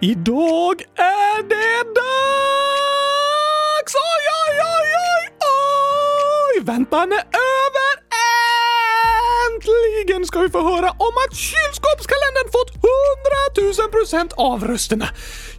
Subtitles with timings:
[0.00, 3.94] Idag är det dags!
[3.94, 5.28] Oj, oj, oj, oj,
[6.54, 6.60] oj!
[6.64, 7.98] Väntan är över!
[9.46, 12.84] Äntligen ska vi få höra om att kylskåpskalendern fått 100
[13.82, 15.08] 000 procent av rösterna.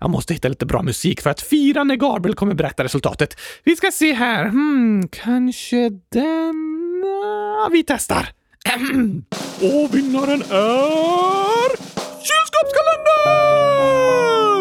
[0.00, 3.34] Jag måste hitta lite bra musik för att fira när Gabriel kommer berätta resultatet.
[3.64, 4.44] Vi ska se här.
[4.44, 7.64] Hmm, kanske denna?
[7.64, 8.28] Ah, vi testar.
[9.60, 11.68] Och vinnaren är...
[12.28, 14.57] Kylskåpskalendern!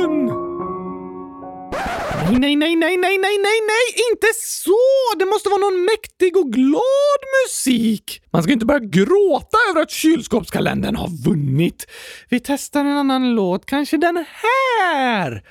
[2.32, 4.78] Nej, nej, nej, nej, nej, nej, nej, inte så!
[5.20, 8.22] Det måste vara någon mäktig och glad musik.
[8.32, 11.88] Man ska inte börja gråta över att kylskåpskalendern har vunnit.
[12.30, 15.44] Vi testar en annan låt, kanske den här.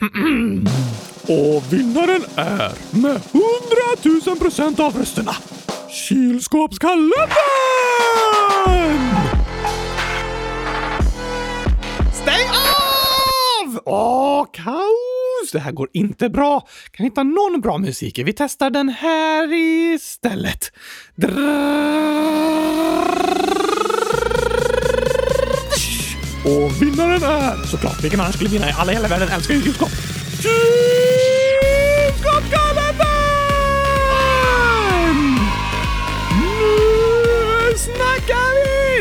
[1.22, 3.20] Och vinnaren är med
[4.02, 5.36] 100 000 procent av rösterna
[5.90, 7.30] Kylskåpskalendern!
[12.14, 12.71] Stäng av!
[13.84, 15.52] Åh, kaos!
[15.52, 16.66] Det här går inte bra.
[16.90, 18.18] Kan hitta någon bra musik?
[18.18, 19.52] Vi testar den här
[19.94, 20.72] istället.
[26.44, 29.90] Och vinnaren är såklart, vilken annan skulle vinna Alla i hela världen älskar ju kylskåp.
[30.42, 30.72] Kylskåp,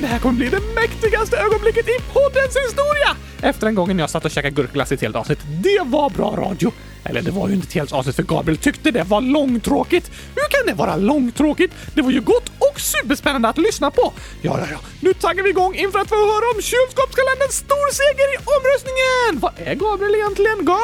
[0.02, 3.18] Det här kommer bli det mäktigaste ögonblicket i poddens historia!
[3.42, 5.40] Efter en gången jag satt och käkade gurkglass i ett helt avsnitt.
[5.64, 6.72] Det var bra radio.
[7.04, 10.12] Eller det var ju inte ett helt avsnitt för Gabriel tyckte det var långtråkigt.
[10.36, 11.74] Hur kan det vara långtråkigt?
[11.96, 14.14] Det var ju gott och superspännande att lyssna på.
[14.42, 14.78] Ja, ja, ja.
[15.02, 19.40] Nu taggar vi igång inför att få höra om kylskåpskalenderns storseger i omröstningen!
[19.40, 20.58] Vad är Gabriel egentligen?
[20.58, 20.82] Gabriel!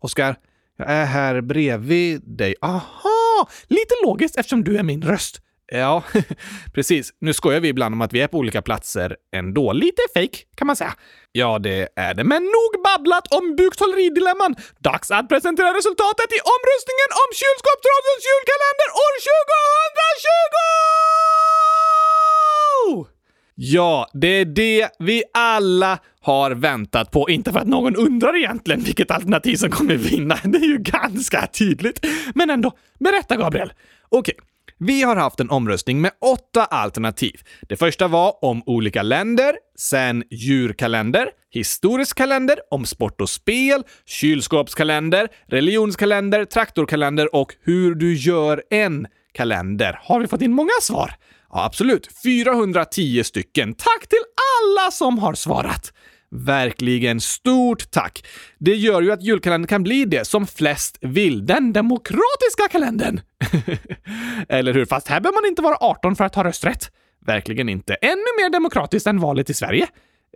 [0.00, 0.36] Oskar,
[0.78, 2.54] jag är här bredvid dig.
[2.60, 3.48] Aha!
[3.68, 5.40] Lite logiskt eftersom du är min röst.
[5.66, 6.02] Ja,
[6.74, 7.12] precis.
[7.20, 9.72] Nu skojar vi ibland om att vi är på olika platser ändå.
[9.72, 10.94] Lite fake kan man säga.
[11.32, 12.24] Ja, det är det.
[12.24, 14.56] Men nog babblat om buktrolleridilemman.
[14.78, 19.12] Dags att presentera resultatet i omröstningen om Kylskåpsradions julkalender år
[23.04, 23.10] 2020!
[23.56, 27.30] Ja, det är det vi alla har väntat på.
[27.30, 30.38] Inte för att någon undrar egentligen vilket alternativ som kommer vinna.
[30.44, 32.06] Det är ju ganska tydligt.
[32.34, 33.72] Men ändå, berätta Gabriel.
[34.08, 34.34] Okej.
[34.78, 37.40] Vi har haft en omröstning med åtta alternativ.
[37.68, 45.28] Det första var om olika länder, sen djurkalender, historisk kalender, om sport och spel, kylskåpskalender,
[45.46, 50.00] religionskalender, traktorkalender och hur du gör en kalender.
[50.02, 51.14] Har vi fått in många svar?
[51.52, 52.08] Ja, absolut.
[52.22, 53.74] 410 stycken.
[53.74, 54.22] Tack till
[54.62, 55.92] alla som har svarat!
[56.34, 58.26] Verkligen stort tack!
[58.58, 61.46] Det gör ju att julkalendern kan bli det som flest vill.
[61.46, 63.20] Den demokratiska kalendern!
[64.48, 64.84] Eller hur?
[64.84, 66.90] Fast här behöver man inte vara 18 för att ha rösträtt.
[67.26, 67.94] Verkligen inte.
[67.94, 69.86] Ännu mer demokratiskt än valet i Sverige.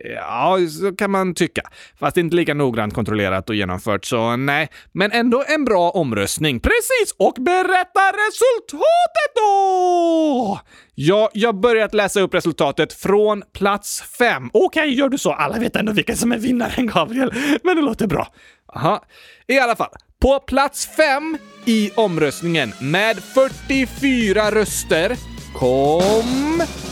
[0.03, 1.61] Ja, så kan man tycka.
[1.99, 4.69] Fast inte lika noggrant kontrollerat och genomfört, så nej.
[4.91, 6.59] Men ändå en bra omröstning.
[6.59, 7.15] Precis!
[7.17, 10.59] Och berätta resultatet då!
[10.95, 14.49] Ja, jag börjat läsa upp resultatet från plats fem.
[14.53, 15.31] Okej, okay, gör du så.
[15.31, 17.33] Alla vet ändå vilka som är vinnaren, Gabriel.
[17.63, 18.27] Men det låter bra.
[18.75, 19.05] Aha.
[19.47, 25.17] I alla fall, på plats fem i omröstningen med 44 röster
[25.53, 26.88] kom...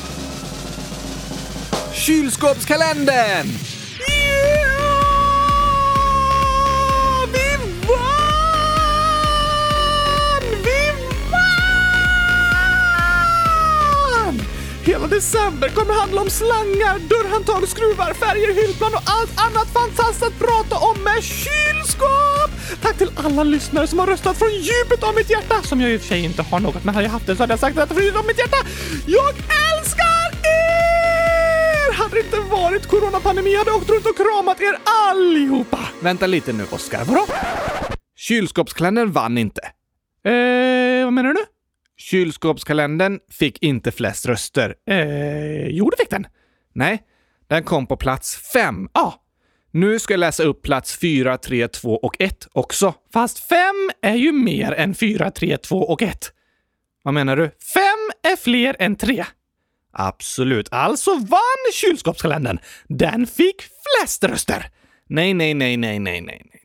[2.08, 3.48] Kylskåpskalendern!
[4.00, 4.06] Ja!
[7.34, 7.58] Vi
[7.88, 8.08] vann!
[10.64, 10.92] Vi
[11.32, 11.56] vann!
[14.84, 20.40] Hela december kommer handla om slangar, dörrhandtag, skruvar, färger, hyllplan och allt annat fantastiskt att
[20.40, 22.52] prata om med kylskåp!
[22.82, 25.98] Tack till alla lyssnare som har röstat från djupet av mitt hjärta, som jag i
[25.98, 27.76] och för sig inte har något, men hade jag haft det så hade jag sagt
[27.76, 28.58] detta från djupet av mitt hjärta.
[29.06, 29.36] Jag
[29.78, 30.07] älskar
[32.18, 34.78] det inte varit coronapandemi hade jag åkt runt och kramat er
[35.10, 35.80] allihopa.
[36.02, 37.06] Vänta lite nu, Oskar.
[37.06, 37.26] Vadå?
[38.16, 39.62] Kylskåpskalendern vann inte.
[40.26, 41.46] Eh, vad menar du?
[41.98, 44.76] Kylskåpskalendern fick inte flest röster.
[44.90, 46.28] Eh, jo, det fick den.
[46.74, 47.04] Nej,
[47.48, 48.90] den kom på plats fem.
[48.94, 49.24] Ja,
[49.72, 52.94] Nu ska jag läsa upp plats fyra, tre, två och ett också.
[53.14, 56.32] fast fem är ju mer än fyra, tre, två och ett.
[57.04, 57.44] Vad menar du?
[57.74, 59.26] Fem är fler än tre.
[60.00, 60.68] Absolut.
[60.72, 62.60] Alltså vann kylskåpskalendern.
[62.88, 64.70] Den fick flest röster.
[65.10, 66.42] Nej, nej, nej, nej, nej, nej.
[66.52, 66.62] nej.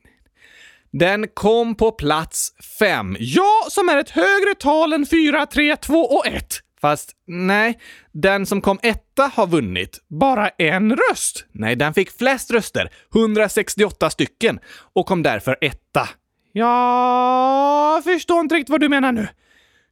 [0.91, 3.17] Den kom på plats fem.
[3.19, 6.59] Ja, som är ett högre tal än fyra, tre, två och ett.
[6.81, 7.79] Fast nej,
[8.11, 9.99] den som kom etta har vunnit.
[10.09, 11.45] Bara en röst.
[11.51, 14.59] Nej, den fick flest röster, 168 stycken,
[14.93, 16.09] och kom därför etta.
[16.53, 19.27] Jag förstår inte riktigt vad du menar nu.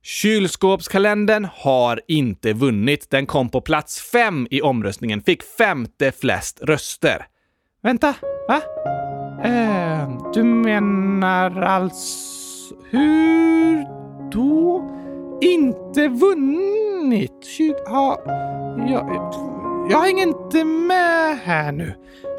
[0.03, 3.09] Kylskåpskalendern har inte vunnit.
[3.09, 7.25] Den kom på plats fem i omröstningen, fick femte flest röster.
[7.83, 8.15] Vänta,
[8.47, 8.61] va?
[9.43, 12.75] Eh, du menar alltså...
[12.89, 13.85] Hur
[14.31, 14.91] då?
[15.41, 17.45] Inte vunnit?
[17.57, 17.75] Kyl...
[17.87, 18.21] Ha...
[18.89, 19.60] Ja,
[19.91, 21.93] jag hänger inte med här nu.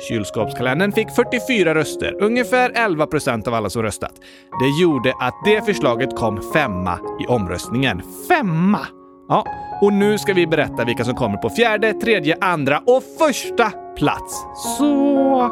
[0.08, 4.12] Kylskåpskalendern fick 44 röster, ungefär 11 procent av alla som röstat.
[4.60, 8.02] Det gjorde att det förslaget kom femma i omröstningen.
[8.28, 8.86] Femma.
[9.28, 9.46] Ja,
[9.80, 14.44] och nu ska vi berätta vilka som kommer på fjärde, tredje, andra och första plats.
[14.78, 15.50] Så...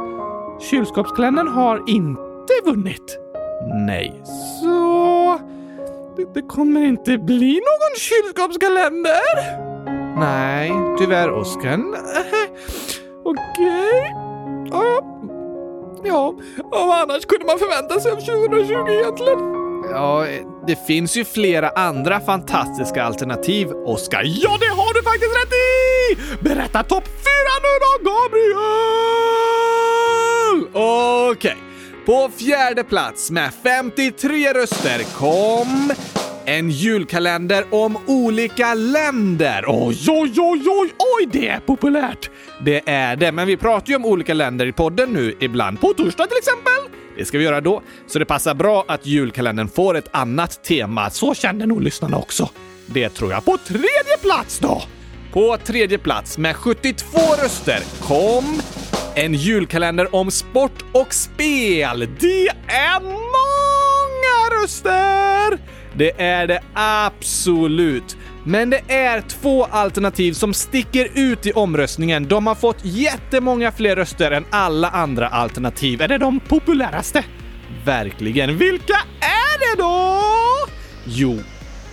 [0.60, 3.18] Kylskåpskalendern har inte vunnit?
[3.86, 4.22] Nej.
[4.62, 5.40] Så...
[6.16, 9.69] Det, det kommer inte bli någon kylskåpskalender?
[10.16, 11.80] Nej, tyvärr Oskar.
[13.24, 14.14] Okej.
[14.70, 15.02] Ja.
[16.04, 16.34] Ja,
[16.70, 19.38] vad annars kunde man förvänta sig av 2020 egentligen?
[19.90, 20.26] Ja,
[20.66, 24.22] det finns ju flera andra fantastiska alternativ, Oskar.
[24.24, 26.16] Ja, det har du faktiskt rätt i!
[26.44, 28.50] Berätta topp fyra nu då, Gabriel!
[31.32, 31.56] Okej.
[32.06, 35.92] På fjärde plats med 53 röster kom
[36.50, 39.64] en julkalender om olika länder.
[39.66, 42.30] Oj, oj, oj, oj, oj, det är populärt!
[42.64, 45.80] Det är det, men vi pratar ju om olika länder i podden nu ibland.
[45.80, 46.98] På torsdag till exempel?
[47.16, 51.10] Det ska vi göra då, så det passar bra att julkalendern får ett annat tema.
[51.10, 52.50] Så känner nog lyssnarna också.
[52.86, 53.44] Det tror jag.
[53.44, 54.82] På tredje plats då?
[55.32, 58.60] På tredje plats med 72 röster kom
[59.14, 62.08] en julkalender om sport och spel.
[62.20, 65.79] Det är många röster!
[66.00, 68.16] Det är det absolut.
[68.44, 72.28] Men det är två alternativ som sticker ut i omröstningen.
[72.28, 76.02] De har fått jättemånga fler röster än alla andra alternativ.
[76.02, 77.24] Är det de populäraste?
[77.84, 78.58] Verkligen.
[78.58, 80.22] Vilka är det då?
[81.04, 81.38] Jo,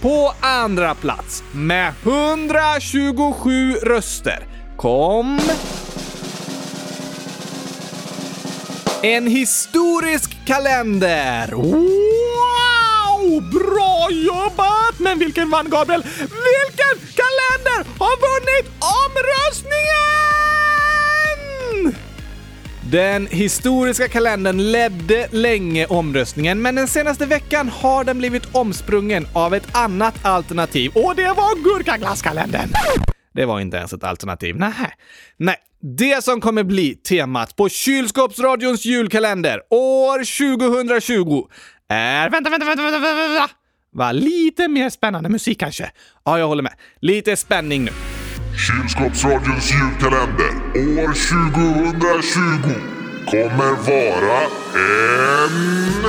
[0.01, 4.39] på andra plats med 127 röster
[4.77, 5.39] kom
[9.03, 11.51] en historisk kalender.
[11.51, 12.76] Wow!
[13.27, 14.99] Oh, bra jobbat!
[14.99, 16.03] Men vilken vann Gabriel?
[16.19, 18.71] Vilken kalender har vunnit
[19.03, 19.77] omröstningen?
[22.91, 29.53] Den historiska kalendern ledde länge omröstningen, men den senaste veckan har den blivit omsprungen av
[29.53, 30.91] ett annat alternativ.
[30.95, 32.69] Och det var gurkaglasskalendern.
[33.33, 34.55] Det var inte ens ett alternativ.
[34.55, 34.71] Nej.
[35.37, 40.17] Nej, det som kommer bli temat på Kylskåpsradions julkalender år
[40.57, 41.47] 2020
[41.89, 42.29] är...
[42.29, 43.49] Vänta, vänta, vänta, vänta, vänta, vänta.
[43.93, 45.91] Va, Lite mer spännande musik kanske?
[46.25, 46.73] Ja, jag håller med.
[47.01, 47.91] Lite spänning nu.
[48.57, 52.73] Kylskåpsradions julkalender år 2020
[53.25, 54.41] kommer vara
[54.73, 56.03] en...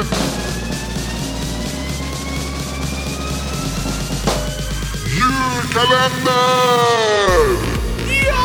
[6.29, 7.59] Julkalender!
[8.27, 8.43] Ja!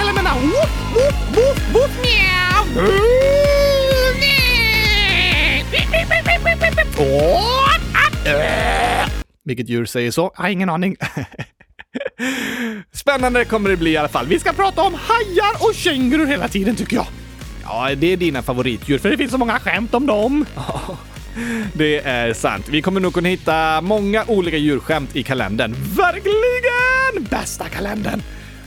[0.00, 3.47] Eller menar woof, woof, woof, woof, mjau.
[9.44, 10.32] Vilket djur säger så?
[10.36, 10.96] Jag har ingen aning.
[12.92, 14.26] Spännande kommer det bli i alla fall.
[14.26, 17.06] Vi ska prata om hajar och kängurur hela tiden tycker jag.
[17.64, 18.98] Ja, det är dina favoritdjur.
[18.98, 20.46] För det finns så många skämt om dem.
[21.72, 22.68] Det är sant.
[22.68, 25.74] Vi kommer nog kunna hitta många olika djurskämt i kalendern.
[25.96, 27.24] Verkligen!
[27.30, 28.22] Bästa kalendern.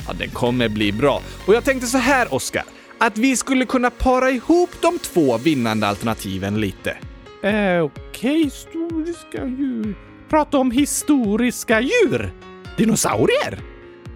[0.07, 1.21] Ja, den kommer bli bra.
[1.45, 2.63] Och jag tänkte så här, Oskar.
[2.97, 6.97] Att vi skulle kunna para ihop de två vinnande alternativen lite.
[7.43, 9.95] Eh, Okej, historiska djur.
[10.29, 12.33] Prata om historiska djur.
[12.77, 13.59] Dinosaurier?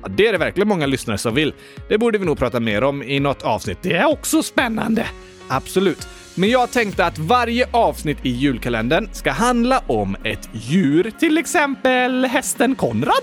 [0.02, 1.54] Ja, det är det verkligen många lyssnare som vill.
[1.90, 3.78] Det borde vi nog prata mer om i något avsnitt.
[3.82, 5.08] Det är också spännande.
[5.48, 6.08] Absolut.
[6.36, 11.12] Men jag tänkte att varje avsnitt i julkalendern ska handla om ett djur.
[11.20, 13.22] Till exempel hästen Konrad.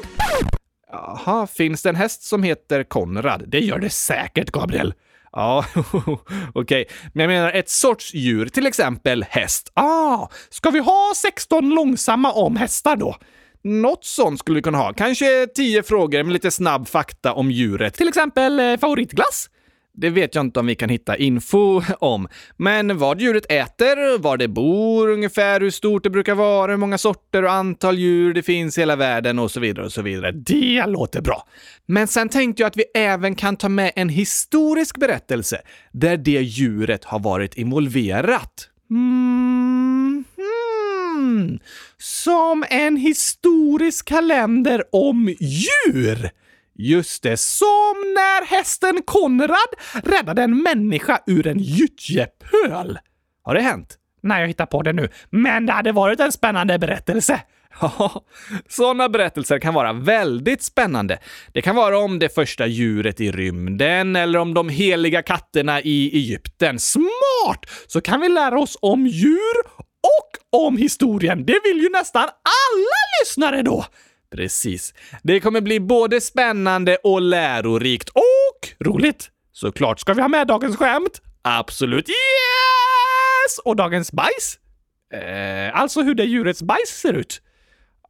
[0.93, 3.45] Jaha, finns det en häst som heter Konrad?
[3.47, 4.95] Det gör det säkert, Gabriel.
[5.33, 5.65] Ja,
[6.55, 6.85] okej.
[7.15, 9.71] Men jag menar ett sorts djur, till exempel häst.
[9.75, 13.17] Ah, ska vi ha 16 långsamma om hästar då?
[13.65, 14.93] Något sånt skulle vi kunna ha.
[14.93, 17.95] Kanske 10 frågor med lite snabb fakta om djuret.
[17.95, 19.49] Till exempel eh, favoritglass?
[19.95, 22.29] Det vet jag inte om vi kan hitta info om.
[22.57, 26.99] Men vad djuret äter, var det bor, ungefär hur stort det brukar vara, hur många
[26.99, 30.33] sorter och antal djur det finns i hela världen och så vidare och så vidare.
[30.33, 31.49] Det låter bra.
[31.87, 35.61] Men sen tänkte jag att vi även kan ta med en historisk berättelse
[35.93, 38.69] där det djuret har varit involverat.
[38.91, 40.25] Mm,
[41.23, 41.59] Mm.
[41.99, 46.31] Som en historisk kalender om djur.
[46.75, 49.69] Just det, som när hästen Konrad
[50.05, 52.99] räddade en människa ur en gyttjepöl.
[53.43, 53.99] Har det hänt?
[54.23, 55.09] Nej, jag hittar på det nu.
[55.31, 57.41] Men det hade varit en spännande berättelse.
[57.81, 58.25] Ja,
[58.69, 61.19] sådana berättelser kan vara väldigt spännande.
[61.53, 66.17] Det kan vara om det första djuret i rymden eller om de heliga katterna i
[66.17, 66.79] Egypten.
[66.79, 67.67] Smart!
[67.87, 69.57] Så kan vi lära oss om djur
[70.03, 71.47] och om historien.
[71.47, 73.85] Det vill ju nästan alla lyssnare då!
[74.33, 74.95] Precis.
[75.23, 79.31] Det kommer bli både spännande och lärorikt och roligt.
[79.53, 81.23] Såklart ska vi ha med dagens skämt.
[81.43, 82.09] Absolut.
[82.09, 83.59] Yes!
[83.65, 84.59] Och dagens bajs.
[85.15, 87.43] Eh, alltså hur det djurets bajs ser ut.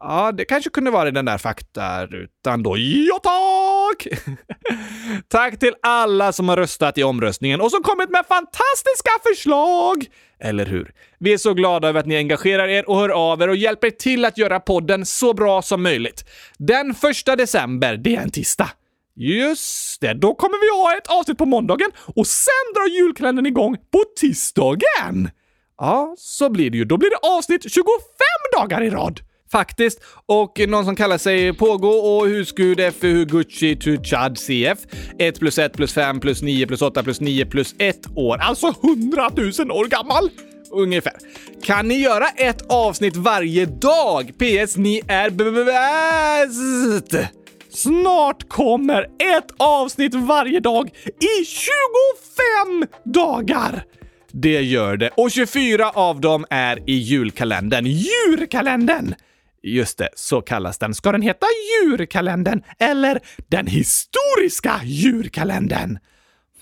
[0.04, 2.76] Ja, det kanske kunde vara den där faktarutan då.
[2.78, 4.06] Ja, tack!
[5.28, 10.06] tack till alla som har röstat i omröstningen och som kommit med fantastiska förslag!
[10.40, 10.92] Eller hur?
[11.18, 13.90] Vi är så glada över att ni engagerar er och hör av er och hjälper
[13.90, 16.24] till att göra podden så bra som möjligt.
[16.58, 18.70] Den första december, det är en tisdag.
[19.16, 23.76] Just det, då kommer vi ha ett avsnitt på måndagen och sen drar julkalendern igång
[23.76, 25.30] på tisdagen.
[25.78, 26.84] Ja, så blir det ju.
[26.84, 27.84] Då blir det avsnitt 25
[28.56, 29.20] dagar i rad.
[29.52, 30.00] Faktiskt.
[30.26, 34.78] Och någon som kallar sig Pågå och husgud FU Gucci to Chad CF.
[35.18, 38.38] 1 plus 1 plus 5 plus 9 plus 8 plus 9 plus 1 år.
[38.38, 40.30] Alltså 100 000 år gammal!
[40.70, 41.12] Ungefär.
[41.62, 44.32] Kan ni göra ett avsnitt varje dag?
[44.38, 44.76] PS.
[44.76, 47.32] Ni är bäst!
[47.70, 50.90] Snart kommer ett avsnitt varje dag
[51.20, 53.84] i 25 dagar!
[54.32, 55.10] Det gör det.
[55.16, 57.86] Och 24 av dem är i julkalendern.
[57.86, 59.14] Djurkalendern!
[59.62, 60.94] Just det, så kallas den.
[60.94, 61.46] Ska den heta
[61.86, 65.98] djurkalendern eller den historiska djurkalendern?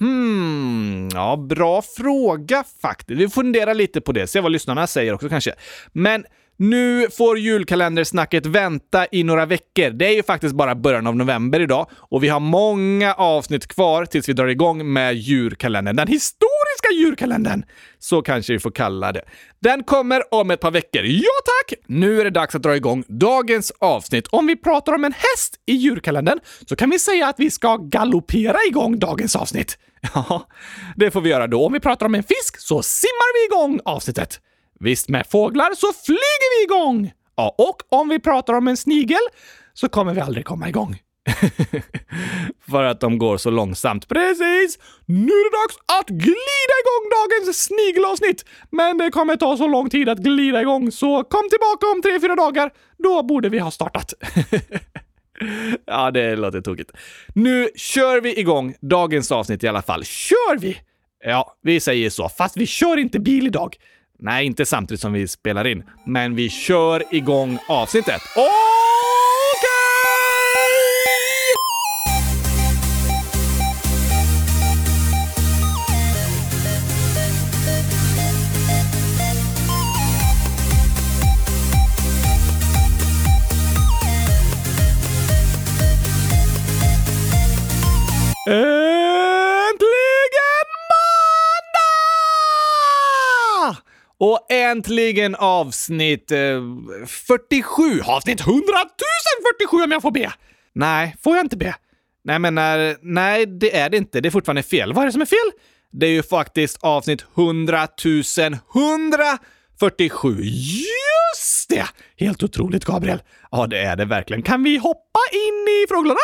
[0.00, 3.20] Hmm, ja, bra fråga faktiskt.
[3.20, 5.54] Vi funderar lite på det, se vad lyssnarna säger också kanske.
[5.92, 6.24] Men
[6.60, 9.90] nu får julkalendersnacket vänta i några veckor.
[9.90, 14.04] Det är ju faktiskt bara början av november idag och vi har många avsnitt kvar
[14.04, 15.96] tills vi drar igång med djurkalendern.
[15.96, 17.62] Den historiska djurkalendern!
[17.98, 19.22] Så kanske vi får kalla det.
[19.60, 21.02] Den kommer om ett par veckor.
[21.04, 21.78] Ja tack!
[21.86, 24.26] Nu är det dags att dra igång dagens avsnitt.
[24.26, 26.38] Om vi pratar om en häst i djurkalendern
[26.68, 29.78] så kan vi säga att vi ska galoppera igång dagens avsnitt.
[30.14, 30.48] Ja,
[30.96, 31.66] det får vi göra då.
[31.66, 34.40] Om vi pratar om en fisk så simmar vi igång avsnittet.
[34.80, 37.12] Visst, med fåglar så flyger vi igång!
[37.36, 39.20] Ja, och om vi pratar om en snigel
[39.74, 40.98] så kommer vi aldrig komma igång.
[42.70, 44.08] För att de går så långsamt.
[44.08, 44.78] Precis!
[45.06, 48.44] Nu är det dags att glida igång dagens snigelavsnitt!
[48.70, 52.20] Men det kommer ta så lång tid att glida igång, så kom tillbaka om tre,
[52.20, 52.70] fyra dagar.
[52.98, 54.14] Då borde vi ha startat.
[55.86, 56.90] ja, det låter tokigt.
[57.34, 60.04] Nu kör vi igång dagens avsnitt i alla fall.
[60.04, 60.80] Kör vi?
[61.24, 62.28] Ja, vi säger så.
[62.28, 63.76] Fast vi kör inte bil idag.
[64.22, 65.82] Nej, inte samtidigt som vi spelar in.
[66.06, 68.22] Men vi kör igång avsnittet.
[68.36, 69.19] Okej!
[94.20, 96.38] Och äntligen avsnitt eh,
[97.06, 98.00] 47.
[98.04, 98.62] Avsnitt 100
[99.60, 100.32] 047 om jag får be.
[100.72, 101.74] Nej, Får jag inte be?
[102.24, 104.20] nej men när, nej, det är det inte.
[104.20, 104.92] Det är fortfarande fel.
[104.92, 105.50] Vad är det som är fel?
[105.92, 107.88] Det är ju faktiskt avsnitt 100
[108.74, 110.36] 147.
[110.42, 111.86] Just det!
[112.16, 113.22] Helt otroligt, Gabriel.
[113.50, 114.42] Ja, det är det verkligen.
[114.42, 116.18] Kan vi hoppa in i frågelådan?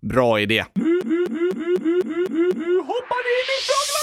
[0.00, 0.64] Bra idé.
[2.86, 4.01] Hoppar in i frågelådan!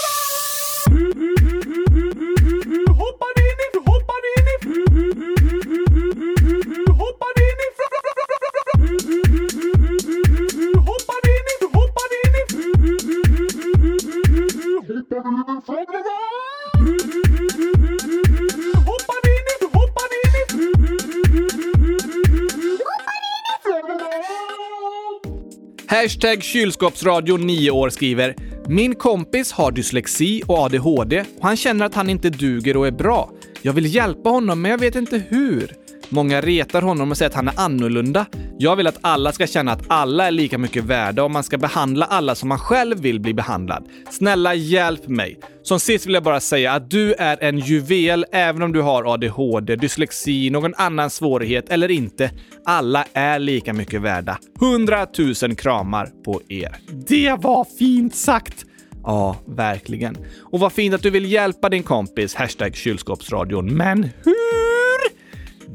[26.02, 28.34] Hashtag kylskåpsradio 9 år skriver
[28.68, 32.90] Min kompis har dyslexi och ADHD och han känner att han inte duger och är
[32.90, 33.30] bra.
[33.62, 35.74] Jag vill hjälpa honom, men jag vet inte hur.
[36.08, 38.26] Många retar honom och säger att han är annorlunda.
[38.62, 41.58] Jag vill att alla ska känna att alla är lika mycket värda och man ska
[41.58, 43.88] behandla alla som man själv vill bli behandlad.
[44.10, 45.38] Snälla hjälp mig!
[45.62, 49.14] Som sist vill jag bara säga att du är en juvel även om du har
[49.14, 52.30] ADHD, dyslexi, någon annan svårighet eller inte.
[52.64, 54.38] Alla är lika mycket värda.
[54.60, 55.06] 100
[55.42, 56.76] 000 kramar på er.
[57.08, 58.64] Det var fint sagt!
[59.02, 60.16] Ja, verkligen.
[60.52, 63.74] Och vad fint att du vill hjälpa din kompis, hashtag kylskåpsradion.
[63.74, 65.20] Men hur?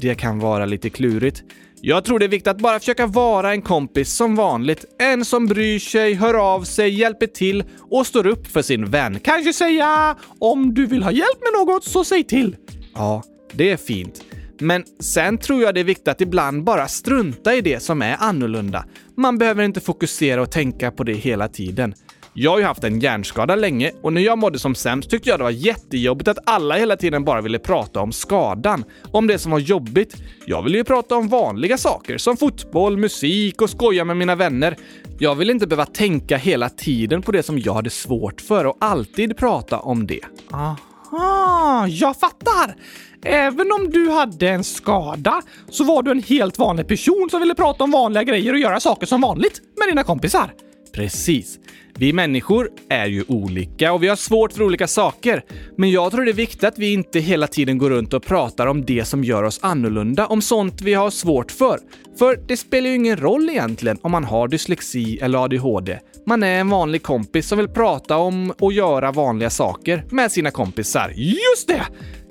[0.00, 1.42] Det kan vara lite klurigt.
[1.88, 4.84] Jag tror det är viktigt att bara försöka vara en kompis som vanligt.
[4.98, 9.20] En som bryr sig, hör av sig, hjälper till och står upp för sin vän.
[9.20, 12.56] Kanske säga om du vill ha hjälp med något så säg till.
[12.94, 14.24] Ja, det är fint.
[14.60, 18.16] Men sen tror jag det är viktigt att ibland bara strunta i det som är
[18.20, 18.84] annorlunda.
[19.16, 21.94] Man behöver inte fokusera och tänka på det hela tiden.
[22.38, 25.38] Jag har ju haft en hjärnskada länge och när jag mådde som sämst tyckte jag
[25.38, 29.52] det var jättejobbigt att alla hela tiden bara ville prata om skadan, om det som
[29.52, 30.14] var jobbigt.
[30.46, 34.76] Jag ville ju prata om vanliga saker som fotboll, musik och skoja med mina vänner.
[35.18, 38.76] Jag ville inte behöva tänka hela tiden på det som jag hade svårt för och
[38.80, 40.20] alltid prata om det.
[40.50, 42.76] Aha, jag fattar!
[43.22, 47.54] Även om du hade en skada så var du en helt vanlig person som ville
[47.54, 50.52] prata om vanliga grejer och göra saker som vanligt med dina kompisar.
[50.92, 51.58] Precis.
[51.98, 55.42] Vi människor är ju olika och vi har svårt för olika saker.
[55.76, 58.66] Men jag tror det är viktigt att vi inte hela tiden går runt och pratar
[58.66, 61.78] om det som gör oss annorlunda, om sånt vi har svårt för.
[62.18, 65.98] För det spelar ju ingen roll egentligen om man har dyslexi eller ADHD.
[66.26, 70.50] Man är en vanlig kompis som vill prata om och göra vanliga saker med sina
[70.50, 71.12] kompisar.
[71.16, 71.82] Just det!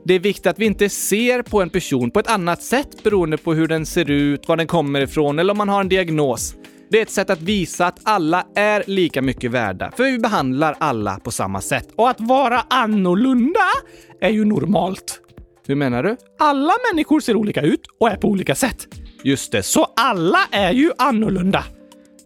[0.07, 3.37] Det är viktigt att vi inte ser på en person på ett annat sätt beroende
[3.37, 6.55] på hur den ser ut, var den kommer ifrån eller om man har en diagnos.
[6.89, 10.75] Det är ett sätt att visa att alla är lika mycket värda, för vi behandlar
[10.79, 11.87] alla på samma sätt.
[11.95, 13.59] Och att vara annorlunda
[14.21, 15.21] är ju normalt.
[15.67, 16.17] Hur menar du?
[16.39, 18.87] Alla människor ser olika ut och är på olika sätt.
[19.23, 21.63] Just det, Så alla är ju annorlunda.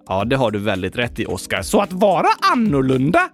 [0.08, 1.62] ja, det har du väldigt rätt i, Oskar.
[1.62, 3.30] Så att vara annorlunda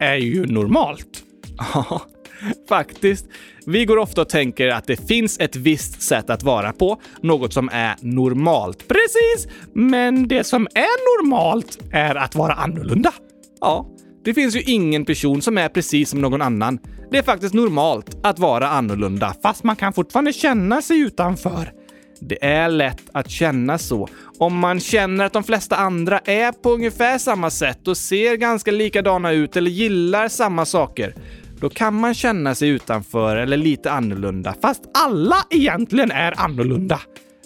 [0.00, 1.22] är ju normalt.
[1.74, 2.00] Ja,
[2.68, 3.26] faktiskt.
[3.66, 7.52] Vi går ofta och tänker att det finns ett visst sätt att vara på, något
[7.52, 8.88] som är normalt.
[8.88, 9.54] Precis!
[9.72, 13.12] Men det som är normalt är att vara annorlunda.
[13.60, 13.86] Ja,
[14.24, 16.78] det finns ju ingen person som är precis som någon annan.
[17.10, 19.34] Det är faktiskt normalt att vara annorlunda.
[19.42, 21.72] Fast man kan fortfarande känna sig utanför.
[22.20, 24.08] Det är lätt att känna så.
[24.38, 28.70] Om man känner att de flesta andra är på ungefär samma sätt och ser ganska
[28.70, 31.14] likadana ut eller gillar samma saker,
[31.60, 34.54] då kan man känna sig utanför eller lite annorlunda.
[34.62, 37.00] Fast alla egentligen är annorlunda.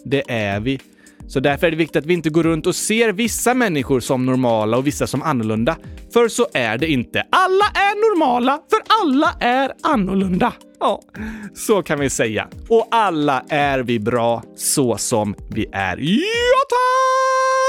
[0.04, 0.80] Det är vi.
[1.28, 4.26] Så därför är det viktigt att vi inte går runt och ser vissa människor som
[4.26, 5.76] normala och vissa som annorlunda.
[6.12, 7.26] För så är det inte.
[7.30, 10.52] Alla är normala, för alla är annorlunda.
[10.80, 11.02] Ja,
[11.54, 12.48] så kan vi säga.
[12.68, 15.96] Och alla är vi bra så som vi är.
[15.96, 17.67] Ja, tack!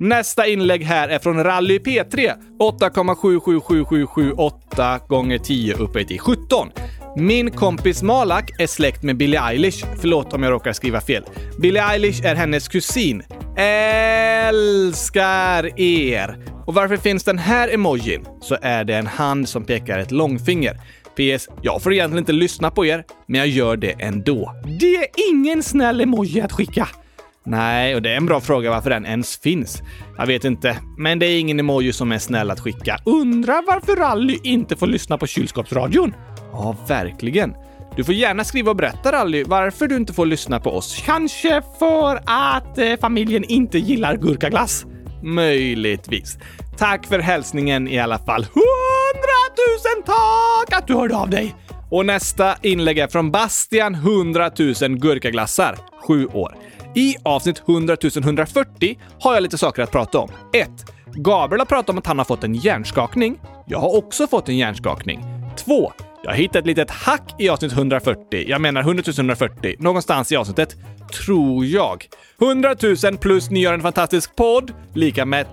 [0.00, 2.32] Nästa inlägg här är från Rally P3.
[2.58, 6.68] 8,77778 gånger 10 upphöjt till 17.
[7.16, 9.84] Min kompis Malak är släkt med Billie Eilish.
[10.00, 11.24] Förlåt om jag råkar skriva fel.
[11.60, 13.22] Billie Eilish är hennes kusin.
[14.48, 16.38] Älskar er!
[16.66, 18.26] Och varför finns den här emojin?
[18.40, 20.80] Så är det en hand som pekar ett långfinger.
[21.16, 21.48] PS.
[21.62, 24.54] Jag får egentligen inte lyssna på er, men jag gör det ändå.
[24.80, 26.88] Det är ingen snäll emoji att skicka.
[27.48, 29.82] Nej, och det är en bra fråga varför den ens finns.
[30.18, 32.98] Jag vet inte, men det är ingen emoji som är snäll att skicka.
[33.04, 36.14] Undrar varför Rally inte får lyssna på kylskåpsradion?
[36.52, 37.54] Ja, verkligen.
[37.96, 41.02] Du får gärna skriva och berätta Rally varför du inte får lyssna på oss.
[41.06, 44.86] Kanske för att eh, familjen inte gillar gurkaglass.
[45.22, 46.38] Möjligtvis.
[46.78, 48.42] Tack för hälsningen i alla fall.
[48.42, 51.54] Hundratusen tack att du hörde av dig!
[51.90, 56.54] Och nästa inlägg är från Bastian 100 000 gurkaglassar, 7 år.
[56.94, 60.30] I avsnitt 100 140 har jag lite saker att prata om.
[60.52, 60.70] 1.
[61.14, 63.40] Gabriel har pratat om att han har fått en hjärnskakning.
[63.66, 65.24] Jag har också fått en hjärnskakning.
[65.56, 65.92] 2.
[66.22, 68.44] Jag har hittat ett litet hack i avsnitt 140.
[68.48, 69.74] Jag menar 100 140.
[69.78, 70.76] Någonstans i avsnittet.
[71.24, 72.08] Tror jag.
[72.40, 72.74] 100
[73.04, 75.46] 000 plus ni gör en fantastisk podd lika med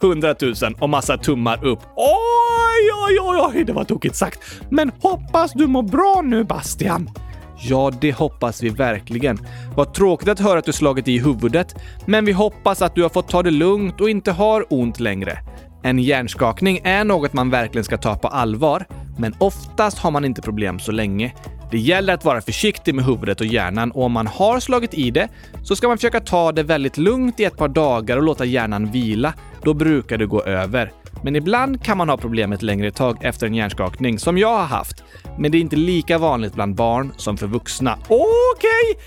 [0.00, 1.80] 200 000 och massa tummar upp.
[1.96, 4.40] Oj, oj, oj, oj, det var tokigt sagt.
[4.70, 7.10] Men hoppas du mår bra nu, Bastian.
[7.60, 9.38] Ja, det hoppas vi verkligen.
[9.76, 11.74] Vad tråkigt att höra att du slagit i huvudet,
[12.06, 15.38] men vi hoppas att du har fått ta det lugnt och inte har ont längre.
[15.82, 18.84] En hjärnskakning är något man verkligen ska ta på allvar,
[19.18, 21.34] men oftast har man inte problem så länge.
[21.70, 25.10] Det gäller att vara försiktig med huvudet och hjärnan och om man har slagit i
[25.10, 25.28] det
[25.62, 28.90] så ska man försöka ta det väldigt lugnt i ett par dagar och låta hjärnan
[28.90, 29.34] vila.
[29.62, 30.92] Då brukar det gå över.
[31.22, 35.04] Men ibland kan man ha problemet längre tag efter en hjärnskakning, som jag har haft.
[35.38, 37.98] Men det är inte lika vanligt bland barn som för vuxna.
[38.08, 38.98] Okej,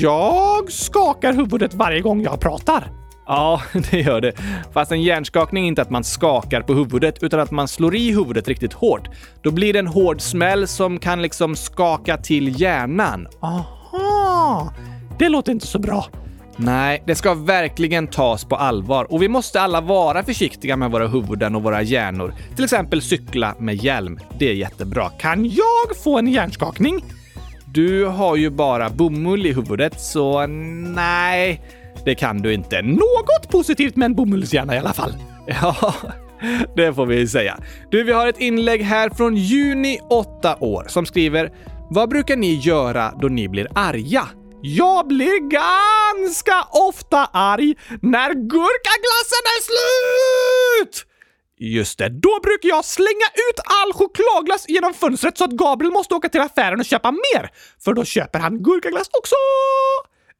[0.00, 2.90] jag skakar huvudet varje gång jag pratar.
[3.26, 4.32] Ja, det gör det.
[4.72, 8.12] Fast en hjärnskakning är inte att man skakar på huvudet, utan att man slår i
[8.12, 9.08] huvudet riktigt hårt.
[9.42, 13.28] Då blir det en hård smäll som kan liksom skaka till hjärnan.
[13.40, 14.72] Aha,
[15.18, 16.06] det låter inte så bra.
[16.56, 21.06] Nej, det ska verkligen tas på allvar och vi måste alla vara försiktiga med våra
[21.06, 22.34] huvuden och våra hjärnor.
[22.54, 24.18] Till exempel cykla med hjälm.
[24.38, 25.10] Det är jättebra.
[25.10, 27.04] Kan jag få en hjärnskakning?
[27.66, 31.60] Du har ju bara bomull i huvudet, så nej,
[32.04, 32.82] det kan du inte.
[32.82, 35.12] Något positivt med en bomullshjärna i alla fall.
[35.46, 35.94] Ja,
[36.76, 37.58] det får vi säga.
[37.90, 41.52] Du, vi har ett inlägg här från Juni, 8 år, som skriver
[41.90, 44.28] “Vad brukar ni göra då ni blir arga?”
[44.66, 51.06] Jag blir ganska ofta arg när gurkaglassen är slut!
[51.58, 56.14] Just det, Då brukar jag slänga ut all chokladglass genom fönstret så att Gabriel måste
[56.14, 57.50] åka till affären och köpa mer.
[57.84, 59.34] För då köper han gurkaglass också!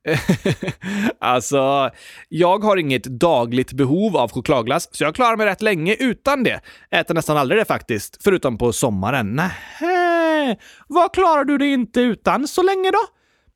[1.21, 1.91] alltså,
[2.29, 6.61] jag har inget dagligt behov av chokladglass, så jag klarar mig rätt länge utan det.
[6.91, 9.37] Äter nästan aldrig det faktiskt, förutom på sommaren.
[9.37, 10.57] Nähä,
[10.89, 13.13] vad klarar du dig inte utan så länge då?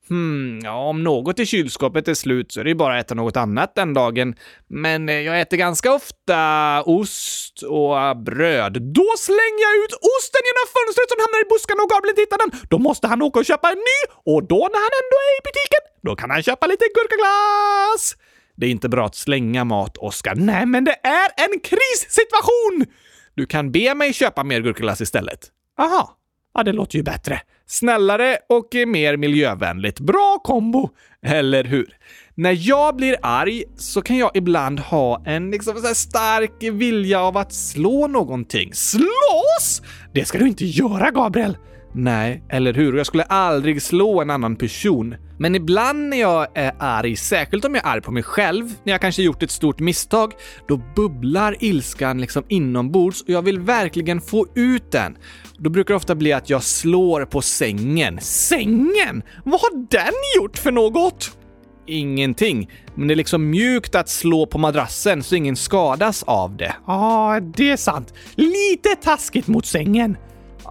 [0.08, 3.14] Hmm, ja, om något i kylskåpet är slut så är det ju bara att äta
[3.14, 4.34] något annat den dagen.
[4.68, 6.42] Men eh, jag äter ganska ofta
[6.82, 8.72] ost och bröd.
[8.98, 12.50] Då slänger jag ut osten genom fönstret som hamnar i buskarna och Gabriel hittar den.
[12.70, 14.00] Då måste han åka och köpa en ny
[14.32, 18.16] och då när han ändå är i butiken, då kan han köpa lite gurkaglass.
[18.56, 20.34] Det är inte bra att slänga mat, Oskar.
[20.34, 22.86] Nej, men det är en krissituation!
[23.34, 25.40] Du kan be mig köpa mer gurkaglass istället.
[25.78, 26.16] Aha,
[26.54, 27.40] ja det låter ju bättre.
[27.70, 30.00] Snällare och mer miljövänligt.
[30.00, 30.90] Bra kombo!
[31.22, 31.96] Eller hur?
[32.34, 37.36] När jag blir arg så kan jag ibland ha en liksom så stark vilja av
[37.36, 38.74] att slå någonting.
[38.74, 39.82] Slåss?
[40.14, 41.56] Det ska du inte göra, Gabriel!
[42.00, 42.96] Nej, eller hur?
[42.96, 45.14] Jag skulle aldrig slå en annan person.
[45.38, 48.92] Men ibland när jag är arg, särskilt om jag är arg på mig själv, när
[48.92, 50.32] jag kanske gjort ett stort misstag,
[50.68, 55.16] då bubblar ilskan liksom inombords och jag vill verkligen få ut den.
[55.56, 58.18] Då brukar det ofta bli att jag slår på sängen.
[58.20, 59.22] Sängen?
[59.44, 61.38] Vad har den gjort för något?
[61.86, 66.74] Ingenting, men det är liksom mjukt att slå på madrassen så ingen skadas av det.
[66.86, 68.14] Ja, ah, det är sant.
[68.34, 70.16] Lite taskigt mot sängen.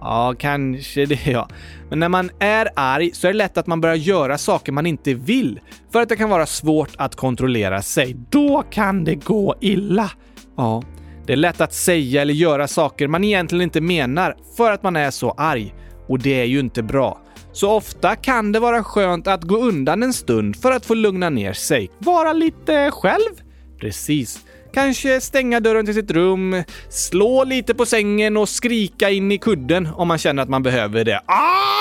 [0.00, 1.48] Ja, kanske det ja.
[1.90, 4.86] Men när man är arg så är det lätt att man börjar göra saker man
[4.86, 5.60] inte vill.
[5.92, 8.16] För att det kan vara svårt att kontrollera sig.
[8.30, 10.10] Då kan det gå illa.
[10.56, 10.82] Ja,
[11.26, 14.96] det är lätt att säga eller göra saker man egentligen inte menar för att man
[14.96, 15.74] är så arg.
[16.08, 17.20] Och det är ju inte bra.
[17.52, 21.30] Så ofta kan det vara skönt att gå undan en stund för att få lugna
[21.30, 21.90] ner sig.
[21.98, 23.34] Vara lite själv?
[23.80, 24.40] Precis.
[24.78, 29.88] Kanske stänga dörren till sitt rum, slå lite på sängen och skrika in i kudden
[29.94, 31.22] om man känner att man behöver det.
[31.26, 31.78] Ah!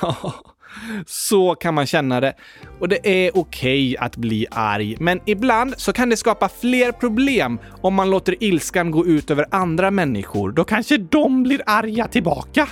[1.06, 2.34] Så kan man känna det.
[2.80, 6.92] Och det är okej okay att bli arg, men ibland så kan det skapa fler
[6.92, 10.52] problem om man låter ilskan gå ut över andra människor.
[10.52, 12.68] Då kanske de blir arga tillbaka.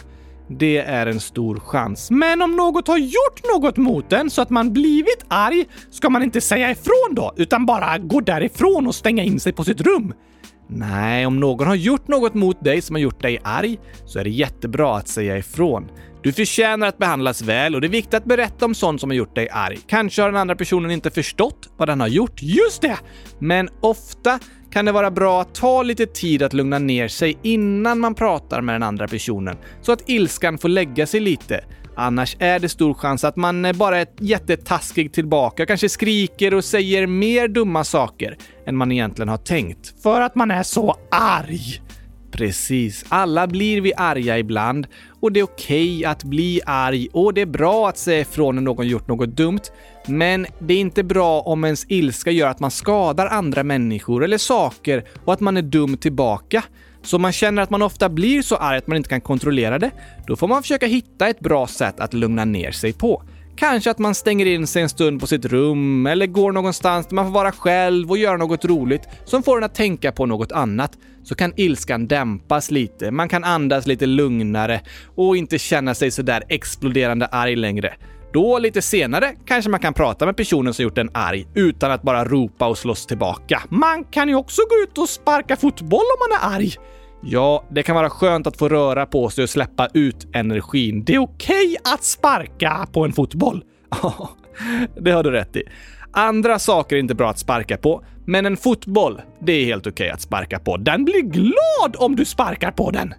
[0.58, 2.10] Det är en stor chans.
[2.10, 6.22] Men om något har gjort något mot en så att man blivit arg, ska man
[6.22, 10.14] inte säga ifrån då, utan bara gå därifrån och stänga in sig på sitt rum?
[10.68, 14.24] Nej, om någon har gjort något mot dig som har gjort dig arg så är
[14.24, 15.88] det jättebra att säga ifrån.
[16.22, 19.14] Du förtjänar att behandlas väl och det är viktigt att berätta om sånt som har
[19.14, 19.78] gjort dig arg.
[19.86, 22.42] Kanske har den andra personen inte förstått vad den har gjort.
[22.42, 22.98] Just det!
[23.38, 24.38] Men ofta
[24.70, 28.60] kan det vara bra att ta lite tid att lugna ner sig innan man pratar
[28.60, 31.64] med den andra personen så att ilskan får lägga sig lite.
[31.96, 37.06] Annars är det stor chans att man bara är jättetaskig tillbaka, kanske skriker och säger
[37.06, 40.02] mer dumma saker än man egentligen har tänkt.
[40.02, 41.82] För att man är så arg!
[42.32, 43.04] Precis.
[43.08, 44.86] Alla blir vi arga ibland
[45.20, 48.54] och det är okej okay att bli arg och det är bra att säga ifrån
[48.54, 49.60] när någon gjort något dumt.
[50.10, 54.38] Men det är inte bra om ens ilska gör att man skadar andra människor eller
[54.38, 56.64] saker och att man är dum tillbaka.
[57.02, 59.78] Så om man känner att man ofta blir så arg att man inte kan kontrollera
[59.78, 59.90] det,
[60.26, 63.22] då får man försöka hitta ett bra sätt att lugna ner sig på.
[63.56, 67.14] Kanske att man stänger in sig en stund på sitt rum eller går någonstans där
[67.14, 70.52] man får vara själv och göra något roligt som får en att tänka på något
[70.52, 70.98] annat.
[71.24, 74.80] Så kan ilskan dämpas lite, man kan andas lite lugnare
[75.14, 77.94] och inte känna sig sådär exploderande arg längre.
[78.32, 82.02] Då lite senare kanske man kan prata med personen som gjort en arg utan att
[82.02, 83.62] bara ropa och slåss tillbaka.
[83.68, 86.74] Man kan ju också gå ut och sparka fotboll om man är arg.
[87.22, 91.04] Ja, det kan vara skönt att få röra på sig och släppa ut energin.
[91.04, 93.64] Det är okej okay att sparka på en fotboll.
[94.02, 94.30] Ja,
[95.00, 95.62] det har du rätt i.
[96.12, 100.10] Andra saker är inte bra att sparka på, men en fotboll, det är helt okej
[100.10, 100.76] att sparka på.
[100.76, 103.14] Den blir glad om du sparkar på den!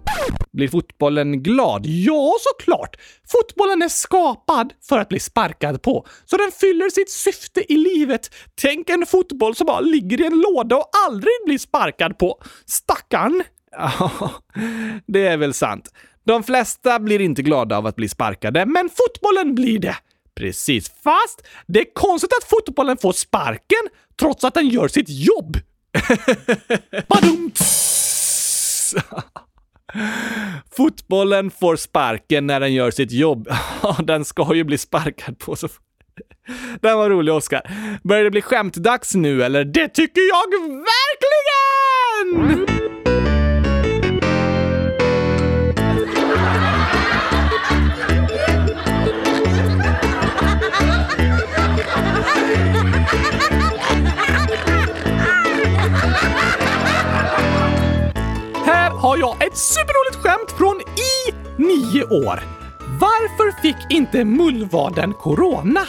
[0.52, 1.86] Blir fotbollen glad?
[1.86, 2.96] Ja, såklart!
[3.28, 8.30] Fotbollen är skapad för att bli sparkad på, så den fyller sitt syfte i livet.
[8.62, 12.38] Tänk en fotboll som bara ligger i en låda och aldrig blir sparkad på.
[12.66, 13.42] Stackarn!
[13.74, 14.30] Ja,
[15.06, 15.92] det är väl sant.
[16.26, 19.96] De flesta blir inte glada av att bli sparkade, men fotbollen blir det.
[20.36, 23.88] Precis, fast det är konstigt att fotbollen får sparken
[24.20, 25.56] trots att den gör sitt jobb.
[27.08, 28.94] Badumts!
[30.76, 33.48] Fotbollen får sparken när den gör sitt jobb.
[34.04, 35.56] den ska ju bli sparkad på.
[35.56, 35.68] Så...
[36.80, 37.62] Den var rolig, Oskar.
[38.02, 39.64] Börjar det bli skämtdags nu, eller?
[39.64, 40.44] Det tycker jag
[42.28, 43.01] verkligen!
[59.52, 62.40] Ett superroligt skämt från i nio år.
[63.00, 65.80] Varför fick inte mullvaden corona?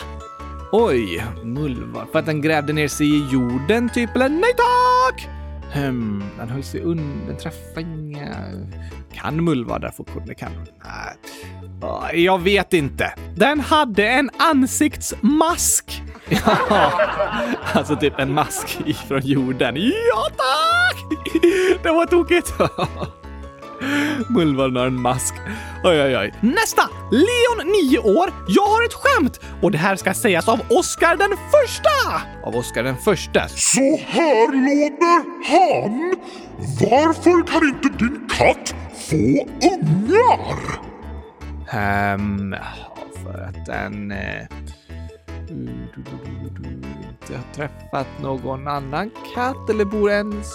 [0.71, 2.07] Oj, mullvad.
[2.11, 4.15] För att den grävde ner sig i jorden, typ?
[4.15, 5.27] Eller nej tack!
[5.73, 8.35] Hmm, den höll sig under, den träffade inga...
[9.13, 10.33] Kan mullvadar få corona?
[10.33, 10.51] Kan
[11.81, 12.23] Nej.
[12.23, 13.13] Jag vet inte.
[13.35, 16.01] Den hade en ansiktsmask.
[16.45, 16.91] Ja,
[17.73, 19.75] alltså typ en mask ifrån jorden.
[19.77, 21.19] Ja tack!
[21.83, 22.53] Det var tokigt.
[24.29, 25.33] Mullvaden har en mask.
[25.83, 26.33] Oj, oj, oj.
[26.41, 26.89] Nästa!
[27.11, 28.33] Leon, 9 år.
[28.47, 32.21] Jag har ett skämt och det här ska sägas av Oscar den första!
[32.43, 33.47] Av Oscar den första.
[33.47, 36.15] Så här låter han.
[36.81, 38.75] Varför kan inte din katt
[39.09, 40.79] få ungar?
[41.71, 42.55] Ehm,
[43.23, 44.11] för att den...
[44.11, 44.47] Eh,
[47.23, 50.47] inte har träffat någon annan katt eller bor ens...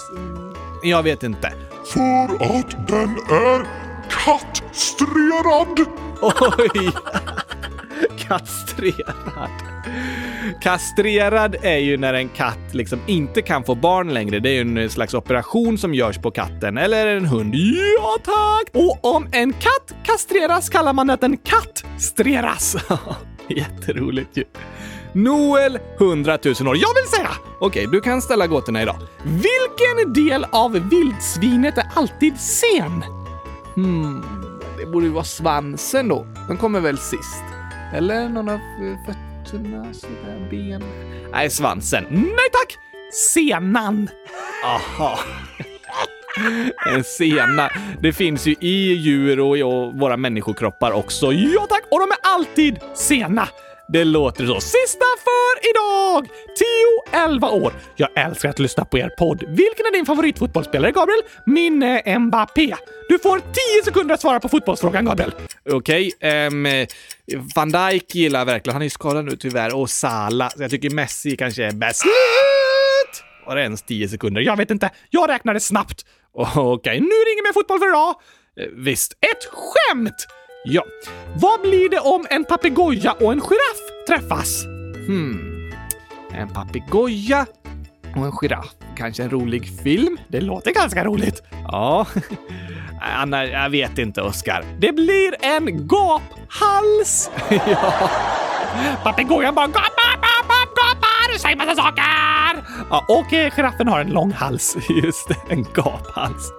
[0.83, 1.53] Jag vet inte.
[1.93, 3.67] För att den är
[4.09, 5.79] kastrerad.
[6.21, 6.91] Oj!
[8.17, 9.49] Kastrerad.
[10.61, 14.39] Kastrerad är ju när en katt liksom inte kan få barn längre.
[14.39, 17.55] Det är ju en slags operation som görs på katten, eller en hund.
[17.55, 18.69] Ja tack!
[18.73, 22.75] Och om en katt kastreras kallar man att en kattstreras.
[23.49, 24.43] Jätteroligt ju.
[25.13, 26.77] Noel, 100 000 år.
[26.77, 27.29] Jag vill säga!
[27.59, 28.95] Okej, du kan ställa gåtorna idag.
[29.23, 33.03] Vilken del av vildsvinet är alltid sen?
[33.75, 34.23] Hmm,
[34.77, 36.27] det borde ju vara svansen då.
[36.47, 37.43] Den kommer väl sist?
[37.93, 40.83] Eller någon av eh, fötterna, sådär, ben?
[41.31, 42.05] Nej, svansen.
[42.09, 42.77] Nej tack!
[43.13, 44.09] Senan.
[44.65, 45.19] Aha.
[46.85, 47.69] En sena.
[48.01, 49.61] Det finns ju i djur och i
[49.99, 51.33] våra människokroppar också.
[51.33, 51.83] Ja tack!
[51.91, 53.47] Och de är alltid sena.
[53.91, 54.61] Det låter så.
[54.61, 56.29] Sista för idag!
[57.11, 57.73] 10-11 år.
[57.95, 59.43] Jag älskar att lyssna på er podd.
[59.47, 61.21] Vilken är din favoritfotbollsspelare, Gabriel?
[61.45, 62.75] Min är Mbappé.
[63.09, 63.45] Du får 10
[63.85, 65.31] sekunder att svara på fotbollsfrågan, Gabriel.
[65.71, 66.11] Okej.
[66.17, 66.87] Okay, um,
[67.55, 68.73] Van Dijk gillar jag verkligen.
[68.73, 69.75] Han är ju skadad nu tyvärr.
[69.75, 70.49] Och Salah.
[70.49, 72.03] Så jag tycker Messi kanske är bäst.
[73.45, 74.41] Var det ens 10 sekunder?
[74.41, 74.89] Jag vet inte.
[75.09, 76.05] Jag räknade snabbt.
[76.33, 78.15] Okej, okay, nu ringer mer fotboll för idag.
[78.73, 79.13] Visst.
[79.13, 80.27] Ett skämt!
[80.63, 80.83] Ja.
[81.35, 84.65] Vad blir det om en papegoja och en giraff träffas?
[85.07, 85.71] Hmm.
[86.33, 87.45] En papegoja
[88.15, 88.65] och en giraff.
[88.97, 90.17] Kanske en rolig film?
[90.27, 91.43] Det låter ganska roligt.
[91.67, 92.05] Ja.
[93.01, 94.65] Anna, jag vet inte, Oskar.
[94.79, 97.31] Det blir en gaphals!
[97.49, 98.09] ja.
[99.03, 100.38] Papegojan bara gap, gap, gap, gapar
[101.39, 102.03] säger massa saker!
[102.89, 104.77] Ja, och eh, giraffen har en lång hals.
[105.03, 106.53] Just det, en gaphals.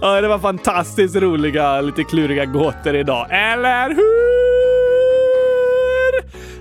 [0.00, 4.34] Ja, det var fantastiskt roliga, lite kluriga gåtor idag, eller hur?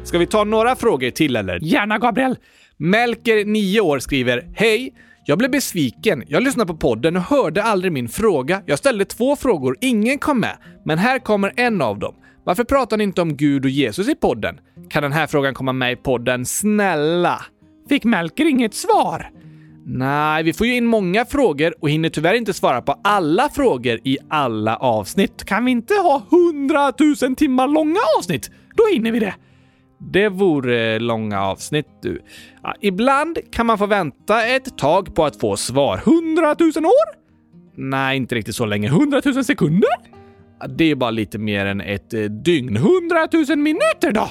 [0.06, 1.60] Ska vi ta några frågor till eller?
[1.62, 2.36] Gärna, Gabriel.
[2.78, 4.94] Melker, 9 år, skriver Hej!
[5.26, 6.24] Jag blev besviken.
[6.28, 8.62] Jag lyssnade på podden och hörde aldrig min fråga.
[8.66, 10.58] Jag ställde två frågor, ingen kom med.
[10.86, 12.16] Men här kommer en av dem.
[12.44, 14.60] Varför pratar ni inte om Gud och Jesus i podden?
[14.90, 16.46] Kan den här frågan komma med i podden?
[16.46, 17.42] Snälla!
[17.90, 19.30] Fick Melker inget svar?
[19.86, 24.00] Nej, vi får ju in många frågor och hinner tyvärr inte svara på alla frågor
[24.04, 25.46] i alla avsnitt.
[25.46, 28.52] Kan vi inte ha hundratusen timmar långa avsnitt?
[28.76, 29.36] Då hinner vi det.
[30.12, 32.22] Det vore långa avsnitt du.
[32.64, 35.98] Ja, ibland kan man få vänta ett tag på att få svar.
[35.98, 37.24] Hundratusen år?
[37.76, 38.90] Nej, inte riktigt så länge.
[38.90, 39.90] Hundratusen sekunder?
[40.68, 42.76] Det är bara lite mer än ett eh, dygn.
[42.76, 44.30] 100 000 minuter då?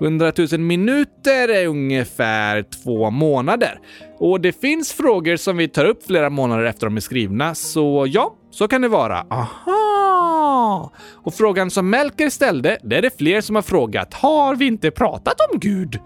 [0.00, 3.80] 100 000 minuter är ungefär två månader.
[4.18, 8.06] Och det finns frågor som vi tar upp flera månader efter de är skrivna, så
[8.08, 9.26] ja, så kan det vara.
[9.30, 10.92] Aha!
[11.12, 14.14] Och frågan som Melker ställde, det är det fler som har frågat.
[14.14, 15.98] Har vi inte pratat om Gud?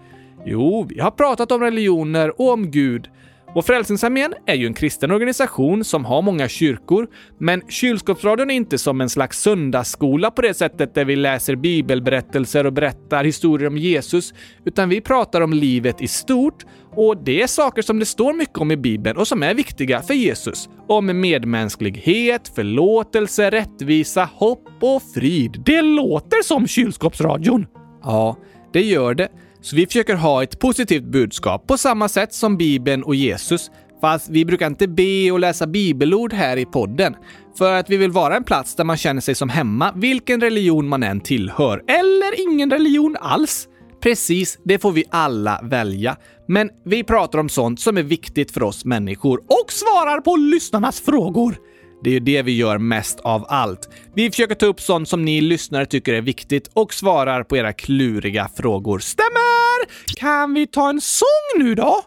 [0.45, 3.09] Jo, vi har pratat om religioner och om Gud.
[3.57, 8.77] Och Frälsningsarmén är ju en kristen organisation som har många kyrkor, men Kylskåpsradion är inte
[8.77, 13.77] som en slags söndagsskola på det sättet där vi läser bibelberättelser och berättar historier om
[13.77, 14.33] Jesus,
[14.65, 16.65] utan vi pratar om livet i stort
[16.95, 20.01] och det är saker som det står mycket om i Bibeln och som är viktiga
[20.01, 20.69] för Jesus.
[20.87, 25.63] Om medmänsklighet, förlåtelse, rättvisa, hopp och frid.
[25.65, 27.65] Det låter som kylskåpsradion!
[28.03, 28.37] Ja,
[28.73, 29.29] det gör det.
[29.61, 33.71] Så vi försöker ha ett positivt budskap på samma sätt som Bibeln och Jesus.
[34.01, 37.15] Fast vi brukar inte be och läsa bibelord här i podden.
[37.57, 40.87] För att vi vill vara en plats där man känner sig som hemma, vilken religion
[40.87, 41.83] man än tillhör.
[41.87, 43.67] Eller ingen religion alls.
[44.01, 46.17] Precis, det får vi alla välja.
[46.47, 51.01] Men vi pratar om sånt som är viktigt för oss människor och svarar på lyssnarnas
[51.01, 51.57] frågor.
[52.03, 53.89] Det är ju det vi gör mest av allt.
[54.15, 57.73] Vi försöker ta upp sånt som ni lyssnare tycker är viktigt och svarar på era
[57.73, 58.99] kluriga frågor.
[58.99, 60.15] Stämmer!
[60.15, 62.01] Kan vi ta en sång nu då?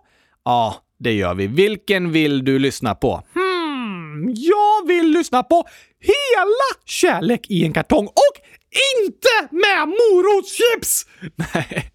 [0.45, 1.47] Ja, det gör vi.
[1.47, 3.23] Vilken vill du lyssna på?
[3.35, 5.65] Hmm, jag vill lyssna på
[6.01, 8.37] hela Kärlek i en kartong och
[8.99, 11.07] inte med morotschips!
[11.55, 11.91] Nej.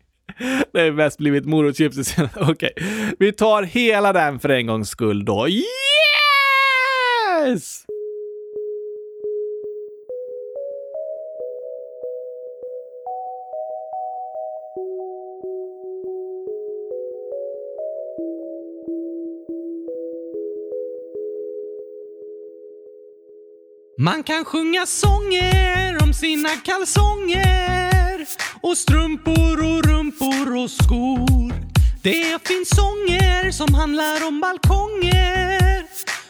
[0.73, 1.97] Det har mest blivit morotschips
[2.35, 2.71] Okej, okay.
[3.19, 5.47] vi tar hela den för en gångs skull då.
[7.45, 7.85] Yes!
[23.97, 28.27] Man kan sjunga sånger om sina kalsonger
[28.61, 31.53] och strumpor och rumpor och skor.
[32.03, 35.64] Det finns sånger som handlar om balkonger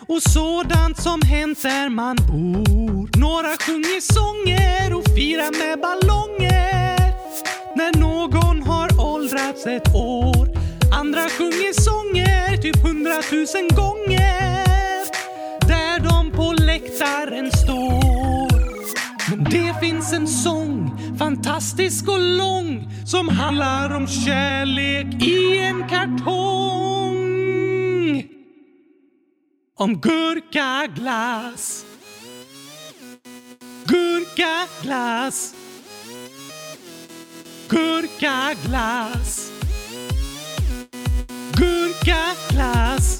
[0.07, 3.19] och sådant som hänt där man bor.
[3.19, 7.13] Några sjunger sånger och firar med ballonger
[7.75, 10.47] när någon har åldrats ett år.
[10.93, 15.05] Andra sjunger sånger typ hundratusen gånger
[15.67, 18.65] där de på läktaren står.
[19.29, 27.24] Men det finns en sång, fantastisk och lång, som handlar om kärlek i en kartong.
[29.77, 31.85] Om gurkaglass.
[33.85, 35.53] Gurkaglass.
[37.67, 39.51] Gurkaglass.
[41.57, 43.19] Gurkaglass.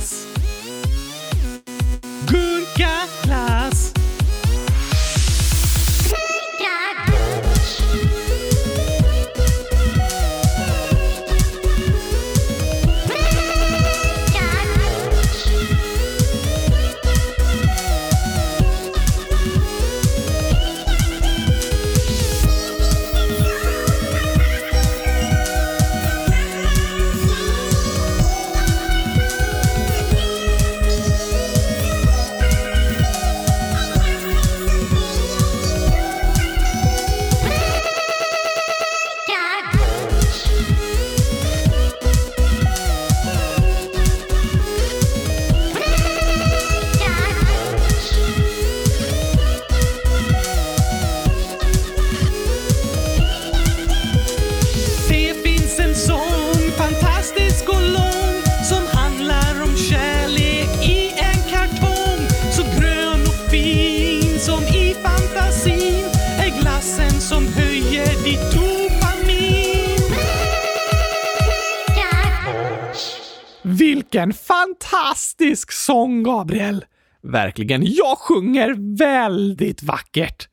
[75.91, 76.85] Sång, Gabriel!
[77.23, 80.47] Verkligen, jag sjunger väldigt vackert.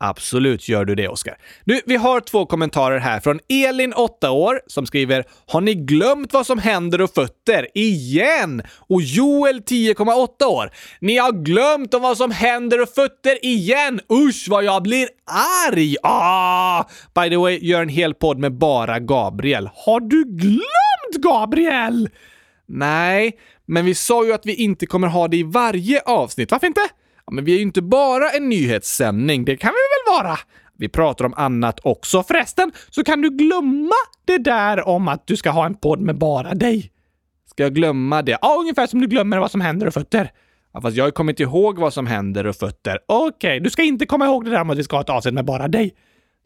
[0.00, 1.36] Absolut gör du det, Oskar.
[1.64, 6.32] Nu, vi har två kommentarer här från Elin, 8 år, som skriver “Har ni glömt
[6.32, 7.68] vad som händer och fötter?
[7.74, 10.70] Igen!” och Joel, 10,8 år.
[11.00, 14.00] “Ni har glömt om vad som händer och fötter igen!
[14.12, 15.08] Usch vad jag blir
[15.68, 15.96] arg!
[16.02, 16.84] Ah!
[17.14, 19.70] By the way, gör en hel podd med bara Gabriel.
[19.74, 22.08] Har du glömt Gabriel?
[22.68, 23.32] Nej,
[23.68, 26.50] men vi sa ju att vi inte kommer ha det i varje avsnitt.
[26.50, 26.80] Varför inte?
[27.26, 30.38] Ja, men vi är ju inte bara en nyhetssändning, det kan vi väl vara?
[30.78, 32.22] Vi pratar om annat också.
[32.22, 33.94] Förresten så kan du glömma
[34.24, 36.92] det där om att du ska ha en podd med bara dig.
[37.50, 38.38] Ska jag glömma det?
[38.42, 40.30] Ja, ungefär som du glömmer vad som händer och fötter.
[40.72, 42.98] Ja, fast jag har kommit ihåg vad som händer och fötter.
[43.06, 45.10] Okej, okay, du ska inte komma ihåg det där om att vi ska ha ett
[45.10, 45.94] avsnitt med bara dig.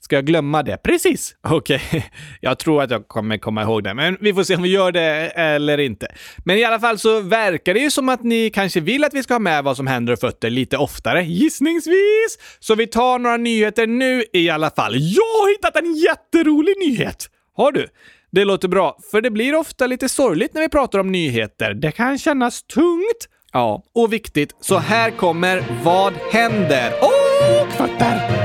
[0.04, 0.76] Ska jag glömma det?
[0.76, 1.34] Precis!
[1.42, 2.02] Okej, okay.
[2.40, 4.92] jag tror att jag kommer komma ihåg det, men vi får se om vi gör
[4.92, 5.02] det
[5.34, 6.06] eller inte.
[6.44, 9.22] Men i alla fall så verkar det ju som att ni kanske vill att vi
[9.22, 12.38] ska ha med vad som händer och fötter lite oftare, gissningsvis.
[12.60, 14.94] Så vi tar några nyheter nu i alla fall.
[14.96, 17.28] Jag har hittat en jätterolig nyhet!
[17.56, 17.88] Har du?
[18.30, 21.74] Det låter bra, för det blir ofta lite sorgligt när vi pratar om nyheter.
[21.74, 23.28] Det kan kännas tungt.
[23.52, 24.56] Ja, och viktigt.
[24.60, 26.92] Så här kommer Vad händer?
[27.00, 28.41] Och fötter!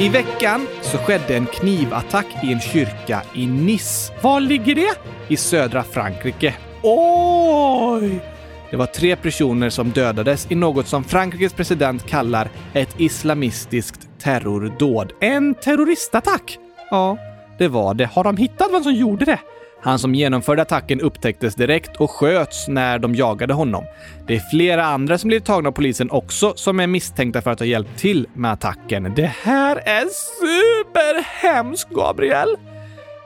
[0.00, 4.12] I veckan så skedde en knivattack i en kyrka i Nice.
[4.22, 4.90] Var ligger det?
[5.28, 6.54] I södra Frankrike.
[6.82, 8.20] Oj!
[8.70, 15.12] Det var tre personer som dödades i något som Frankrikes president kallar ett islamistiskt terrordåd.
[15.20, 16.58] En terroristattack?
[16.90, 17.18] Ja,
[17.58, 18.06] det var det.
[18.06, 19.38] Har de hittat vem som gjorde det?
[19.80, 23.84] Han som genomförde attacken upptäcktes direkt och sköts när de jagade honom.
[24.26, 27.58] Det är flera andra som blivit tagna av polisen också som är misstänkta för att
[27.58, 29.12] ha hjälpt till med attacken.
[29.16, 30.06] Det här är
[30.40, 32.56] superhemskt, Gabriel!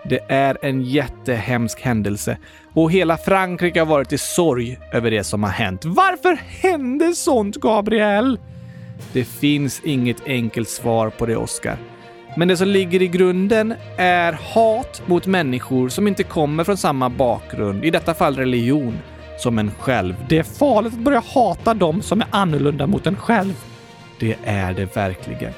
[0.04, 2.38] Det är en jättehemsk händelse
[2.72, 5.84] och hela Frankrike har varit i sorg över det som har hänt.
[5.84, 8.38] Varför hände sånt, Gabriel?
[9.12, 11.76] Det finns inget enkelt svar på det, Oscar.
[12.36, 17.10] Men det som ligger i grunden är hat mot människor som inte kommer från samma
[17.10, 18.98] bakgrund, i detta fall religion,
[19.38, 20.14] som en själv.
[20.28, 23.54] Det är farligt att börja hata dem som är annorlunda mot en själv.
[24.20, 25.52] Det är det verkligen.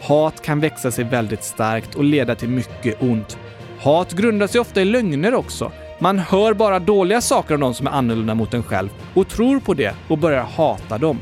[0.00, 3.38] Hat kan växa sig väldigt starkt och leda till mycket ont.
[3.80, 5.72] Hat grundar sig ofta i lögner också.
[5.98, 9.60] Man hör bara dåliga saker om de som är annorlunda mot en själv och tror
[9.60, 11.20] på det och börjar hata dem.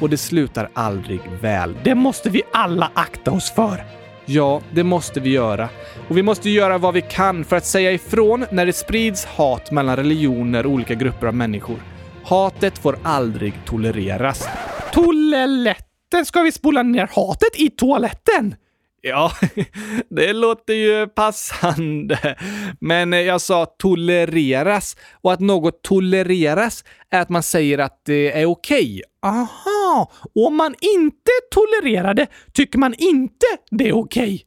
[0.00, 1.76] Och det slutar aldrig väl.
[1.82, 3.99] Det måste vi alla akta oss för.
[4.32, 5.68] Ja, det måste vi göra.
[6.08, 9.70] Och vi måste göra vad vi kan för att säga ifrån när det sprids hat
[9.70, 11.76] mellan religioner och olika grupper av människor.
[12.24, 14.48] Hatet får aldrig tolereras.
[14.92, 16.26] Toaletten?
[16.26, 18.54] Ska vi spola ner hatet i toaletten?
[19.02, 19.32] Ja,
[20.10, 22.36] det låter ju passande.
[22.80, 28.40] Men eh, jag sa tolereras och att något tolereras är att man säger att det
[28.40, 28.82] är okej.
[28.82, 29.02] Okay.
[29.22, 34.34] Aha, och om man inte tolererar det tycker man inte det är okej.
[34.34, 34.40] Okay.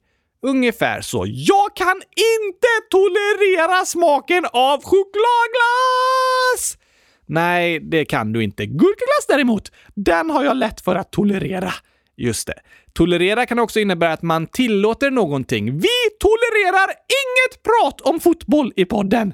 [0.51, 1.26] Ungefär så.
[1.28, 1.95] Jag kan
[2.41, 6.78] inte tolerera smaken av chokladglass!
[7.26, 8.66] Nej, det kan du inte.
[8.66, 11.74] Gurkaglass däremot, den har jag lätt för att tolerera.
[12.18, 12.59] Just det.
[12.93, 15.66] Tolerera kan också innebära att man tillåter någonting.
[15.66, 15.89] Vi
[16.20, 19.34] tolererar inget prat om fotboll i podden!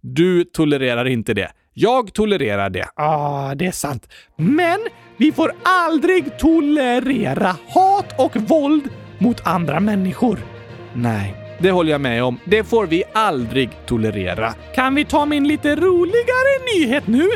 [0.00, 1.50] Du tolererar inte det.
[1.74, 2.88] Jag tolererar det.
[2.94, 4.08] Ah, det är sant.
[4.36, 4.78] Men
[5.16, 10.38] vi får aldrig tolerera hat och våld mot andra människor.
[10.94, 12.40] Nej, det håller jag med om.
[12.44, 14.54] Det får vi aldrig tolerera.
[14.74, 17.28] Kan vi ta min lite roligare nyhet nu?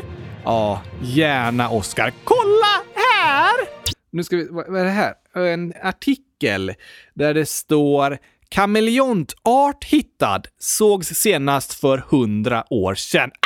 [0.45, 2.13] Ja, gärna Oskar.
[2.25, 3.83] Kolla här!
[4.13, 4.49] Nu ska vi...
[4.51, 5.15] Vad är det här?
[5.35, 6.75] En artikel
[7.15, 13.31] där det står Kameleontart hittad sågs senast för hundra år sedan.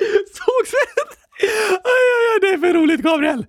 [0.32, 0.70] Sågs
[2.40, 3.46] det är för roligt, Gabriel!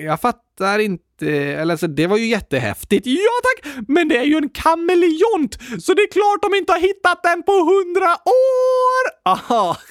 [0.00, 3.06] Jag fattar inte, eller alltså det var ju jättehäftigt.
[3.06, 6.80] Ja tack, men det är ju en kameleont, så det är klart de inte har
[6.80, 9.02] hittat den på hundra år!
[9.24, 9.76] Aha.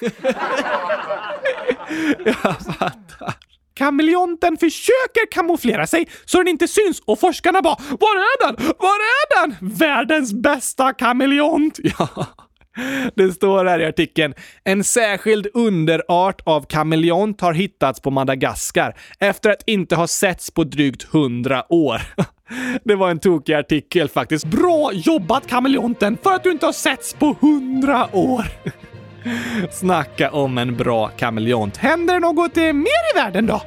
[2.24, 3.45] jag fattar.
[3.76, 8.66] Kameleonten försöker kamouflera sig så den inte syns och forskarna bara “Var är den?
[8.78, 9.56] Var är den?
[9.60, 12.26] Världens bästa kameleont!” Ja.
[13.14, 14.34] Det står här i artikeln.
[14.64, 20.64] En särskild underart av kameleont har hittats på Madagaskar efter att inte ha setts på
[20.64, 22.02] drygt hundra år.
[22.84, 24.44] Det var en tokig artikel faktiskt.
[24.44, 28.46] Bra jobbat kameleonten för att du inte har setts på hundra år!
[29.70, 31.76] Snacka om en bra kameleont.
[31.76, 33.62] Händer det något eh, mer i världen då?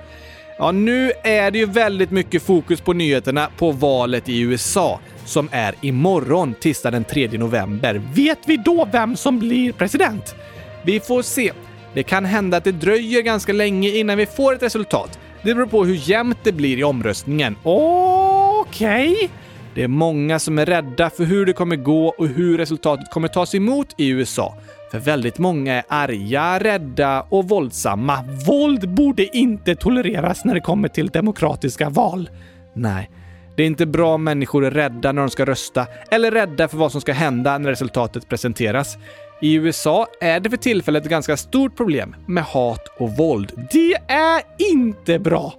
[0.58, 5.50] Ja, nu är det ju väldigt mycket fokus på nyheterna på valet i USA som
[5.52, 8.02] är imorgon, tisdag den 3 november.
[8.14, 10.36] Vet vi då vem som blir president?
[10.84, 11.52] Vi får se.
[11.94, 15.20] Det kan hända att det dröjer ganska länge innan vi får ett resultat.
[15.42, 17.56] Det beror på hur jämnt det blir i omröstningen.
[17.64, 19.14] Okej.
[19.14, 19.28] Okay.
[19.76, 23.28] Det är många som är rädda för hur det kommer gå och hur resultatet kommer
[23.28, 24.56] tas emot i USA.
[24.92, 28.24] För väldigt många är arga, rädda och våldsamma.
[28.48, 32.30] Våld borde inte tolereras när det kommer till demokratiska val.
[32.74, 33.10] Nej,
[33.56, 36.78] det är inte bra om människor är rädda när de ska rösta eller rädda för
[36.78, 38.98] vad som ska hända när resultatet presenteras.
[39.42, 43.68] I USA är det för tillfället ett ganska stort problem med hat och våld.
[43.72, 44.42] Det är
[44.74, 45.54] inte bra!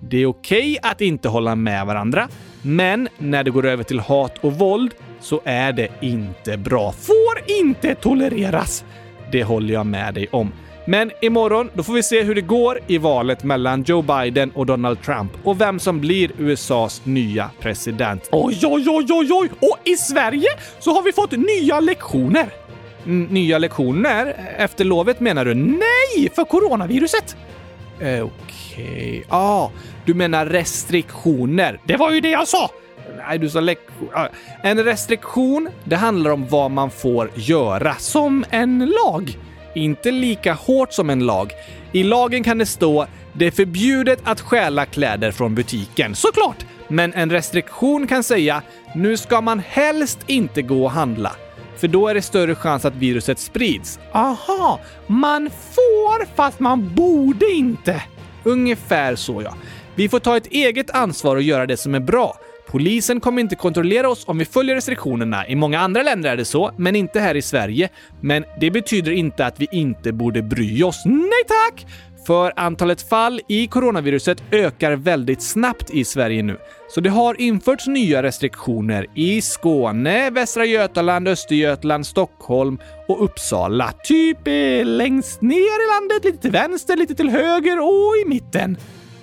[0.00, 2.28] Det är okej okay att inte hålla med varandra,
[2.62, 6.92] men när det går över till hat och våld så är det inte bra.
[6.92, 8.84] Får inte tolereras!
[9.32, 10.52] Det håller jag med dig om.
[10.86, 14.66] Men imorgon, då får vi se hur det går i valet mellan Joe Biden och
[14.66, 18.28] Donald Trump och vem som blir USAs nya president.
[18.32, 19.50] Oj, oj, oj, oj, oj!
[19.60, 20.48] Och i Sverige
[20.78, 22.46] så har vi fått nya lektioner.
[23.06, 24.26] N nya lektioner?
[24.26, 25.54] Eh, efter lovet menar du?
[25.54, 27.36] Nej, för coronaviruset!
[27.96, 28.22] Okej.
[28.22, 29.22] Okay.
[29.28, 29.68] Ah,
[30.04, 31.80] du menar restriktioner?
[31.86, 32.70] Det var ju det jag sa!
[33.16, 34.08] Nej, du sa lektion.
[34.62, 37.94] En restriktion, det handlar om vad man får göra.
[37.94, 39.38] Som en lag?
[39.74, 41.52] Inte lika hårt som en lag.
[41.92, 46.14] I lagen kan det stå “Det är förbjudet att stjäla kläder från butiken”.
[46.14, 46.66] Såklart!
[46.88, 48.62] Men en restriktion kan säga
[48.94, 51.32] “Nu ska man helst inte gå och handla”
[51.76, 53.98] för då är det större chans att viruset sprids.
[54.12, 58.02] Aha, man får fast man borde inte.
[58.44, 59.54] Ungefär så ja.
[59.94, 62.36] Vi får ta ett eget ansvar och göra det som är bra.
[62.66, 65.46] Polisen kommer inte kontrollera oss om vi följer restriktionerna.
[65.46, 67.88] I många andra länder är det så, men inte här i Sverige.
[68.20, 71.02] Men det betyder inte att vi inte borde bry oss.
[71.04, 71.86] Nej tack!
[72.26, 76.58] För antalet fall i coronaviruset ökar väldigt snabbt i Sverige nu.
[76.94, 82.78] Så det har införts nya restriktioner i Skåne, Västra Götaland, Östergötland, Stockholm
[83.08, 83.92] och Uppsala.
[84.04, 88.76] Typ eh, längst ner i landet, lite till vänster, lite till höger och i mitten.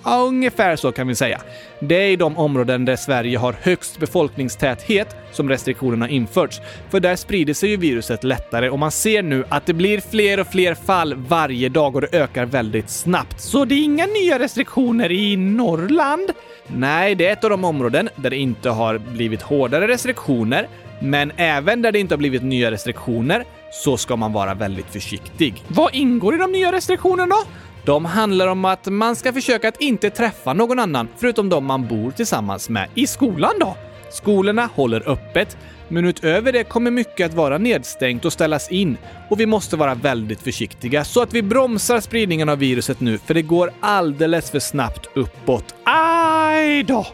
[0.03, 1.41] Ja, ungefär så kan vi säga.
[1.79, 6.61] Det är i de områden där Sverige har högst befolkningstäthet som restriktionerna införts.
[6.89, 10.39] För där sprider sig ju viruset lättare och man ser nu att det blir fler
[10.39, 13.41] och fler fall varje dag och det ökar väldigt snabbt.
[13.41, 16.29] Så det är inga nya restriktioner i Norrland?
[16.67, 20.67] Nej, det är ett av de områden där det inte har blivit hårdare restriktioner.
[21.01, 25.63] Men även där det inte har blivit nya restriktioner så ska man vara väldigt försiktig.
[25.67, 27.43] Vad ingår i de nya restriktionerna då?
[27.85, 31.87] De handlar om att man ska försöka att inte träffa någon annan förutom de man
[31.87, 32.89] bor tillsammans med.
[32.95, 33.75] I skolan då?
[34.11, 35.57] Skolorna håller öppet,
[35.87, 38.97] men utöver det kommer mycket att vara nedstängt och ställas in.
[39.29, 43.33] Och vi måste vara väldigt försiktiga så att vi bromsar spridningen av viruset nu, för
[43.33, 45.75] det går alldeles för snabbt uppåt.
[45.83, 47.07] Aj då!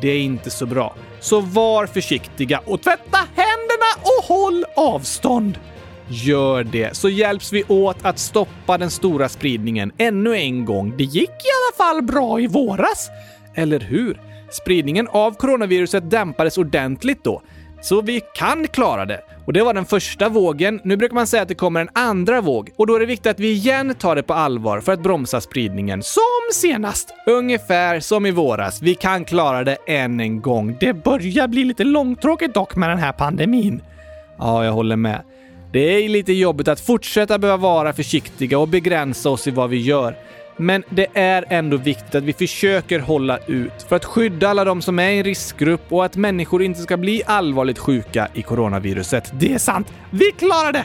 [0.00, 0.94] Det är inte så bra.
[1.20, 5.58] Så var försiktiga och tvätta händerna och håll avstånd!
[6.12, 10.96] Gör det, så hjälps vi åt att stoppa den stora spridningen ännu en gång.
[10.96, 13.10] Det gick i alla fall bra i våras.
[13.54, 14.20] Eller hur?
[14.50, 17.42] Spridningen av coronaviruset dämpades ordentligt då.
[17.82, 19.20] Så vi kan klara det.
[19.46, 20.80] Och det var den första vågen.
[20.84, 23.26] Nu brukar man säga att det kommer en andra våg och då är det viktigt
[23.26, 26.02] att vi igen tar det på allvar för att bromsa spridningen.
[26.02, 27.14] Som senast!
[27.26, 28.82] Ungefär som i våras.
[28.82, 30.76] Vi kan klara det än en gång.
[30.80, 33.82] Det börjar bli lite långtråkigt dock med den här pandemin.
[34.38, 35.22] Ja, jag håller med.
[35.72, 39.76] Det är lite jobbigt att fortsätta behöva vara försiktiga och begränsa oss i vad vi
[39.76, 40.16] gör.
[40.56, 44.82] Men det är ändå viktigt att vi försöker hålla ut för att skydda alla de
[44.82, 49.32] som är i en riskgrupp och att människor inte ska bli allvarligt sjuka i coronaviruset.
[49.40, 49.92] Det är sant!
[50.10, 50.84] Vi klarar det!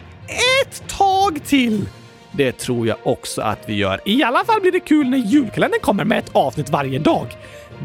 [0.64, 1.86] Ett tag till!
[2.32, 4.02] Det tror jag också att vi gör.
[4.06, 7.28] I alla fall blir det kul när julkalendern kommer med ett avsnitt varje dag.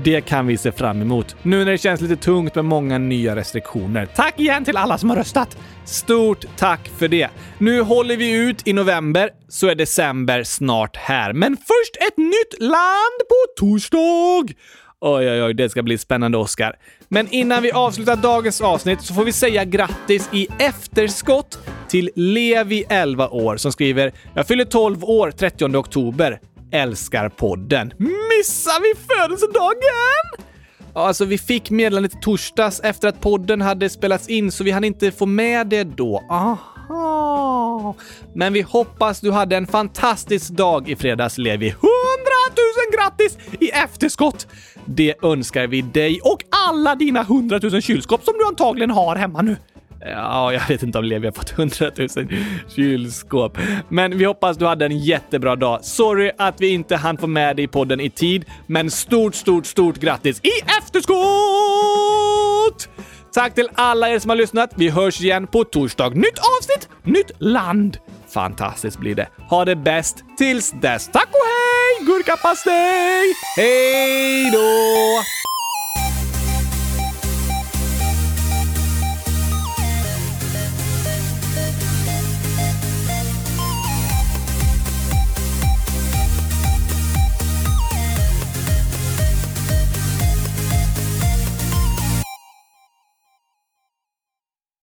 [0.04, 1.36] Det kan vi se fram emot.
[1.42, 4.06] Nu när det känns lite tungt med många nya restriktioner.
[4.06, 5.58] Tack igen till alla som har röstat!
[5.84, 7.28] Stort tack för det!
[7.58, 11.32] Nu håller vi ut i november, så är december snart här.
[11.32, 14.54] Men först ett nytt land på torsdag!
[15.00, 16.76] Oj, oj, oj, det ska bli spännande, Oscar.
[17.08, 22.84] Men innan vi avslutar dagens avsnitt så får vi säga grattis i efterskott till Levi,
[22.88, 26.40] 11 år, som skriver “Jag fyller 12 år 30 oktober
[26.72, 27.92] älskar podden.
[27.98, 30.46] Missar vi födelsedagen?
[30.94, 34.84] Alltså, vi fick meddelandet i torsdags efter att podden hade spelats in, så vi hann
[34.84, 36.22] inte få med det då.
[36.30, 37.94] Aha.
[38.34, 41.70] Men vi hoppas du hade en fantastisk dag i fredags, Levi.
[41.70, 44.46] Hundratusen grattis i efterskott!
[44.84, 49.42] Det önskar vi dig och alla dina 100 000 kylskåp som du antagligen har hemma
[49.42, 49.56] nu.
[50.04, 52.28] Ja, jag vet inte om Levi har fått 100 000
[52.76, 53.58] kylskåp.
[53.88, 55.84] Men vi hoppas du hade en jättebra dag.
[55.84, 59.66] Sorry att vi inte hann få med dig i podden i tid, men stort, stort,
[59.66, 61.18] stort grattis i efterskott!
[63.34, 64.70] Tack till alla er som har lyssnat.
[64.74, 66.08] Vi hörs igen på torsdag.
[66.08, 67.96] Nytt avsnitt, nytt land.
[68.34, 69.28] Fantastiskt blir det.
[69.50, 71.08] Ha det bäst tills dess.
[71.12, 72.06] Tack och hej!
[72.06, 73.34] Gurkapastej!
[73.56, 75.22] Hej då!